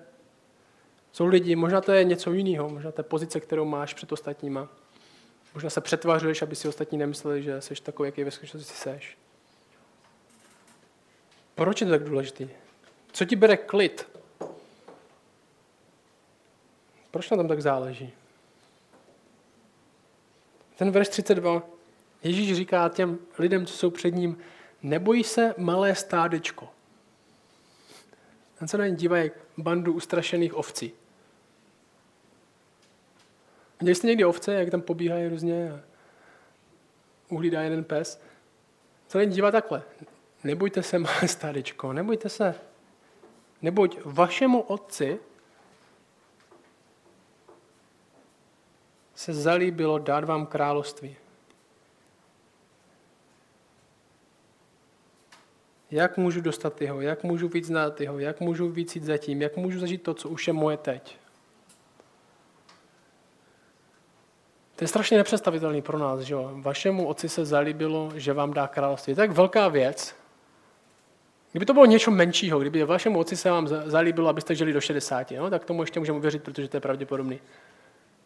jsou 1.13 1.25
lidi, 1.25 1.55
možná 1.55 1.81
to 1.81 1.91
je 1.91 2.03
něco 2.03 2.33
jiného, 2.33 2.69
možná 2.69 2.91
to 2.91 2.99
je 2.99 3.03
pozice, 3.03 3.39
kterou 3.39 3.65
máš 3.65 3.93
před 3.93 4.11
ostatníma. 4.11 4.69
Možná 5.53 5.69
se 5.69 5.81
přetvařuješ, 5.81 6.41
aby 6.41 6.55
si 6.55 6.67
ostatní 6.67 6.97
nemysleli, 6.97 7.43
že 7.43 7.61
jsi 7.61 7.75
takový, 7.75 8.07
jaký 8.07 8.23
ve 8.23 8.31
skutečnosti 8.31 8.73
seš. 8.73 9.17
Proč 11.55 11.81
je 11.81 11.87
to 11.87 11.91
tak 11.91 12.03
důležité? 12.03 12.47
Co 13.11 13.25
ti 13.25 13.35
bere 13.35 13.57
klid? 13.57 14.07
Proč 17.11 17.29
na 17.29 17.37
tom 17.37 17.47
tak 17.47 17.61
záleží? 17.61 18.13
Ten 20.75 20.91
verš 20.91 21.09
32, 21.09 21.63
Ježíš 22.23 22.55
říká 22.55 22.89
těm 22.89 23.19
lidem, 23.39 23.65
co 23.65 23.77
jsou 23.77 23.89
před 23.89 24.11
ním, 24.11 24.37
nebojí 24.83 25.23
se 25.23 25.53
malé 25.57 25.95
stádečko. 25.95 26.69
Ten 28.59 28.67
se 28.67 28.77
na 28.77 28.87
ně 28.87 28.95
dívá 28.95 29.17
jak 29.17 29.33
bandu 29.57 29.93
ustrašených 29.93 30.55
ovcí. 30.55 30.91
Viděli 33.83 33.95
jste 33.95 34.07
někdy 34.07 34.25
ovce, 34.25 34.53
jak 34.53 34.69
tam 34.69 34.81
pobíhají 34.81 35.27
různě 35.27 35.71
a 35.71 35.79
uhlídá 37.29 37.61
jeden 37.61 37.83
pes? 37.83 38.21
Co 39.07 39.19
ně 39.19 39.25
dívá 39.25 39.51
takhle. 39.51 39.83
Nebojte 40.43 40.83
se, 40.83 40.99
malé 40.99 41.27
stádečko, 41.27 41.93
nebojte 41.93 42.29
se. 42.29 42.55
Neboť 43.61 43.97
vašemu 44.05 44.61
otci 44.61 45.19
se 49.15 49.33
zalíbilo 49.33 49.99
dát 49.99 50.23
vám 50.23 50.45
království. 50.45 51.15
Jak 55.91 56.17
můžu 56.17 56.41
dostat 56.41 56.81
jeho, 56.81 57.01
jak 57.01 57.23
můžu 57.23 57.47
víc 57.47 57.65
znát 57.65 58.01
jeho, 58.01 58.19
jak 58.19 58.39
můžu 58.39 58.69
víc 58.69 58.95
jít 58.95 59.03
za 59.03 59.17
tím, 59.17 59.41
jak 59.41 59.57
můžu 59.57 59.79
zažít 59.79 60.03
to, 60.03 60.13
co 60.13 60.29
už 60.29 60.47
je 60.47 60.53
moje 60.53 60.77
teď. 60.77 61.22
To 64.75 64.83
je 64.83 64.87
strašně 64.87 65.17
nepředstavitelný 65.17 65.81
pro 65.81 65.97
nás, 65.97 66.19
že 66.19 66.33
jo? 66.33 66.51
Vašemu 66.53 67.07
otci 67.07 67.29
se 67.29 67.45
zalíbilo, 67.45 68.11
že 68.15 68.33
vám 68.33 68.53
dá 68.53 68.67
království. 68.67 69.15
To 69.15 69.21
tak 69.21 69.31
velká 69.31 69.67
věc. 69.67 70.15
Kdyby 71.51 71.65
to 71.65 71.73
bylo 71.73 71.85
něco 71.85 72.11
menšího, 72.11 72.59
kdyby 72.59 72.83
vašemu 72.83 73.19
otci 73.19 73.37
se 73.37 73.49
vám 73.49 73.67
zalíbilo, 73.67 74.29
abyste 74.29 74.55
žili 74.55 74.73
do 74.73 74.81
60, 74.81 75.31
no, 75.31 75.49
tak 75.49 75.65
tomu 75.65 75.83
ještě 75.83 75.99
můžeme 75.99 76.19
věřit, 76.19 76.43
protože 76.43 76.67
to 76.67 76.77
je 76.77 76.81
pravděpodobný. 76.81 77.39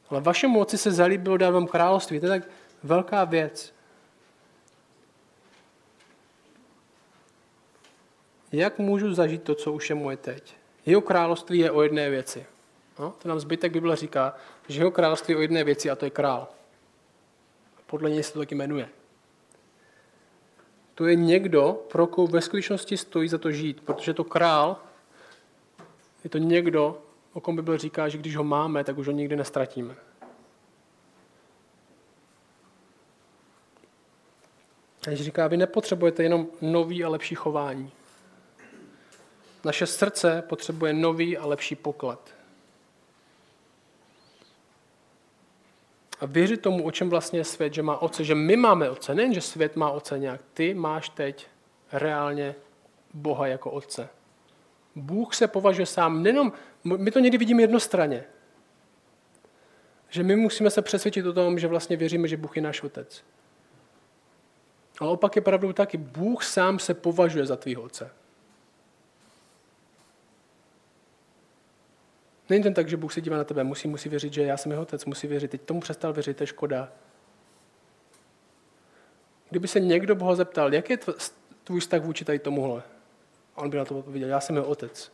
Ale 0.09 0.21
vašemu 0.21 0.59
otci 0.59 0.77
se 0.77 0.91
zalíbilo 0.91 1.37
dát 1.37 1.49
vám 1.49 1.67
království. 1.67 2.19
To 2.19 2.25
je 2.25 2.29
tak 2.29 2.49
velká 2.83 3.23
věc. 3.23 3.73
Jak 8.51 8.79
můžu 8.79 9.13
zažít 9.13 9.43
to, 9.43 9.55
co 9.55 9.73
už 9.73 9.89
je 9.89 9.95
moje 9.95 10.17
teď? 10.17 10.53
Jeho 10.85 11.01
království 11.01 11.59
je 11.59 11.71
o 11.71 11.81
jedné 11.81 12.09
věci. 12.09 12.45
No, 12.99 13.13
to 13.21 13.29
nám 13.29 13.39
zbytek 13.39 13.71
Bible 13.71 13.95
říká, 13.95 14.35
že 14.67 14.79
jeho 14.79 14.91
království 14.91 15.31
je 15.31 15.37
o 15.37 15.41
jedné 15.41 15.63
věci 15.63 15.89
a 15.89 15.95
to 15.95 16.05
je 16.05 16.11
král. 16.11 16.47
Podle 17.85 18.09
něj 18.09 18.23
se 18.23 18.33
to 18.33 18.39
taky 18.39 18.55
jmenuje. 18.55 18.89
To 20.95 21.05
je 21.05 21.15
někdo, 21.15 21.85
pro 21.91 22.07
koho 22.07 22.27
ve 22.27 22.41
skutečnosti 22.41 22.97
stojí 22.97 23.29
za 23.29 23.37
to 23.37 23.51
žít, 23.51 23.81
protože 23.81 24.13
to 24.13 24.23
král 24.23 24.77
je 26.23 26.29
to 26.29 26.37
někdo, 26.37 27.01
o 27.33 27.41
kom 27.41 27.55
Bible 27.55 27.77
říká, 27.77 28.09
že 28.09 28.17
když 28.17 28.35
ho 28.35 28.43
máme, 28.43 28.83
tak 28.83 28.97
už 28.97 29.07
ho 29.07 29.13
nikdy 29.13 29.35
nestratíme. 29.35 29.95
Takže 34.99 35.23
říká, 35.23 35.47
vy 35.47 35.57
nepotřebujete 35.57 36.23
jenom 36.23 36.47
nový 36.61 37.03
a 37.03 37.09
lepší 37.09 37.35
chování. 37.35 37.91
Naše 39.63 39.85
srdce 39.85 40.43
potřebuje 40.49 40.93
nový 40.93 41.37
a 41.37 41.45
lepší 41.45 41.75
poklad. 41.75 42.36
A 46.19 46.25
věřit 46.25 46.61
tomu, 46.61 46.83
o 46.83 46.91
čem 46.91 47.09
vlastně 47.09 47.39
je 47.39 47.43
svět, 47.43 47.73
že 47.73 47.83
má 47.83 47.97
oce, 47.97 48.23
že 48.23 48.35
my 48.35 48.55
máme 48.55 48.89
oce, 48.89 49.15
nejen, 49.15 49.33
že 49.33 49.41
svět 49.41 49.75
má 49.75 49.91
oce 49.91 50.19
nějak, 50.19 50.41
ty 50.53 50.73
máš 50.73 51.09
teď 51.09 51.47
reálně 51.91 52.55
Boha 53.13 53.47
jako 53.47 53.71
otce. 53.71 54.09
Bůh 54.95 55.35
se 55.35 55.47
považuje 55.47 55.85
sám, 55.85 56.23
nejenom, 56.23 56.51
my 56.83 57.11
to 57.11 57.19
někdy 57.19 57.37
vidíme 57.37 57.63
jednostranně, 57.63 58.23
že 60.09 60.23
my 60.23 60.35
musíme 60.35 60.69
se 60.69 60.81
přesvědčit 60.81 61.25
o 61.25 61.33
tom, 61.33 61.59
že 61.59 61.67
vlastně 61.67 61.97
věříme, 61.97 62.27
že 62.27 62.37
Bůh 62.37 62.55
je 62.55 62.61
náš 62.61 62.83
otec. 62.83 63.23
Ale 64.99 65.11
opak 65.11 65.35
je 65.35 65.41
pravdou 65.41 65.73
taky, 65.73 65.97
Bůh 65.97 66.43
sám 66.43 66.79
se 66.79 66.93
považuje 66.93 67.45
za 67.45 67.55
tvýho 67.55 67.81
otce. 67.81 68.11
Není 72.49 72.63
ten 72.63 72.73
tak, 72.73 72.89
že 72.89 72.97
Bůh 72.97 73.13
se 73.13 73.21
dívá 73.21 73.37
na 73.37 73.43
tebe, 73.43 73.63
musí, 73.63 73.87
musí 73.87 74.09
věřit, 74.09 74.33
že 74.33 74.43
já 74.43 74.57
jsem 74.57 74.71
jeho 74.71 74.83
otec, 74.83 75.05
musí 75.05 75.27
věřit. 75.27 75.51
Teď 75.51 75.61
tomu 75.61 75.79
přestal 75.79 76.13
věřit, 76.13 76.37
to 76.37 76.43
je 76.43 76.47
škoda. 76.47 76.91
Kdyby 79.49 79.67
se 79.67 79.79
někdo 79.79 80.15
Boha 80.15 80.35
zeptal, 80.35 80.73
jak 80.73 80.89
je 80.89 80.97
tvůj 81.63 81.79
vztah 81.79 82.01
vůči 82.01 82.25
tady 82.25 82.39
tomuhle? 82.39 82.83
A 83.55 83.61
on 83.61 83.69
by 83.69 83.77
na 83.77 83.85
to 83.85 83.99
odpověděl, 83.99 84.29
já 84.29 84.39
jsem 84.39 84.55
jeho 84.55 84.67
otec. 84.67 85.11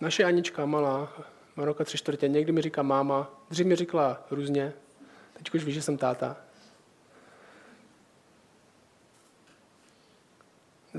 Naše 0.00 0.24
Anička 0.24 0.66
malá, 0.66 1.12
má 1.56 1.64
roka 1.64 1.84
tři 1.84 1.98
čtvrtě, 1.98 2.28
někdy 2.28 2.52
mi 2.52 2.62
říká 2.62 2.82
máma, 2.82 3.30
dřív 3.50 3.66
mi 3.66 3.76
říkala 3.76 4.26
různě, 4.30 4.72
teď 5.32 5.54
už 5.54 5.64
víš, 5.64 5.74
že 5.74 5.82
jsem 5.82 5.96
táta. 5.96 6.36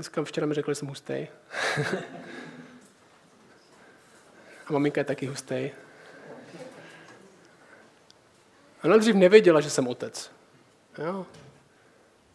Dneska 0.02 0.24
včera 0.24 0.46
mi 0.46 0.54
řekl, 0.54 0.70
že 0.70 0.74
jsem 0.74 0.88
hustý. 0.88 1.28
A 4.66 4.72
maminka 4.72 5.00
je 5.00 5.04
taky 5.04 5.26
hustý. 5.26 5.70
Ona 8.84 8.96
dřív 8.96 9.14
nevěděla, 9.14 9.60
že 9.60 9.70
jsem 9.70 9.88
otec. 9.88 10.32
Jo? 10.98 11.26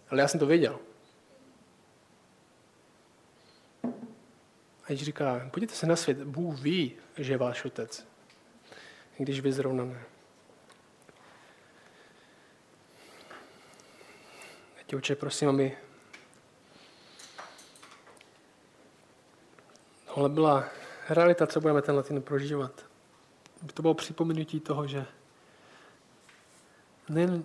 Ale 0.10 0.22
já 0.22 0.28
jsem 0.28 0.40
to 0.40 0.46
věděl. 0.46 0.80
A 4.84 4.88
když 4.88 5.04
říká, 5.04 5.50
podívejte 5.52 5.76
se 5.76 5.86
na 5.86 5.96
svět, 5.96 6.24
Bůh 6.24 6.60
ví, 6.60 6.96
že 7.18 7.34
je 7.34 7.38
váš 7.38 7.66
otec. 7.66 8.08
Když 9.18 9.40
vy 9.40 9.52
zrovna 9.52 9.86
ne. 9.86 10.04
Tě 14.86 14.96
oče, 14.96 15.16
prosím, 15.16 15.50
aby 15.50 15.78
ale 20.18 20.30
byla 20.30 20.66
realita, 21.10 21.48
co 21.48 21.62
budeme 21.62 21.82
tenhle 21.82 22.04
týden 22.04 22.22
prožívat. 22.22 22.86
By 23.62 23.74
to 23.74 23.82
bylo 23.82 23.94
připomenutí 23.94 24.60
toho, 24.60 24.88
že 24.88 25.06
nejen, 27.10 27.44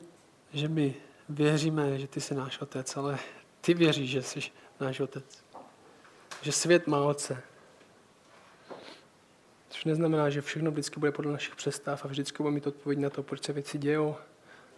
že 0.53 0.69
my 0.69 0.95
věříme, 1.29 1.99
že 1.99 2.07
ty 2.07 2.21
jsi 2.21 2.35
náš 2.35 2.61
otec, 2.61 2.97
ale 2.97 3.19
ty 3.61 3.75
věříš, 3.75 4.11
že 4.11 4.23
jsi 4.23 4.41
náš 4.81 5.01
otec. 5.01 5.45
Že 6.43 6.53
svět 6.53 6.87
má 6.87 7.03
otce. 7.03 7.43
Což 9.69 9.85
neznamená, 9.85 10.31
že 10.31 10.41
všechno 10.41 10.71
vždycky 10.71 11.01
bude 11.01 11.13
podle 11.13 11.33
našich 11.33 11.57
představ 11.57 12.05
a 12.05 12.09
vždycky 12.09 12.43
budeme 12.43 12.55
mít 12.55 12.67
odpověď 12.67 12.99
na 12.99 13.11
to, 13.11 13.23
proč 13.23 13.45
se 13.45 13.53
věci 13.53 13.79
dějou, 13.79 14.17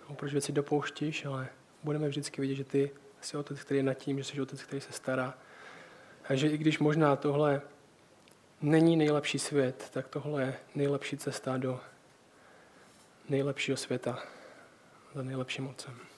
nebo 0.03 0.15
proč 0.15 0.33
věci 0.33 0.53
dopouštíš, 0.53 1.25
ale 1.25 1.49
budeme 1.83 2.09
vždycky 2.09 2.41
vidět, 2.41 2.55
že 2.55 2.65
ty 2.65 2.91
jsi 3.21 3.37
otec, 3.37 3.61
který 3.61 3.79
je 3.79 3.85
nad 3.85 3.95
tím, 3.95 4.19
že 4.19 4.25
jsi 4.25 4.41
otec, 4.41 4.63
který 4.63 4.81
se 4.81 4.93
stará. 4.93 5.35
A 6.29 6.35
že 6.35 6.49
i 6.49 6.59
když 6.59 6.79
možná 6.79 7.17
tohle 7.17 7.63
není 8.63 8.97
nejlepší 8.97 9.39
svět, 9.39 9.91
tak 9.93 10.09
tohle 10.09 10.43
je 10.43 10.57
nejlepší 10.75 11.17
cesta 11.17 11.57
do 11.57 11.81
nejlepšího 13.29 13.77
světa 13.77 14.19
za 15.15 15.23
nejlepším. 15.23 15.65
Amen. 15.65 16.14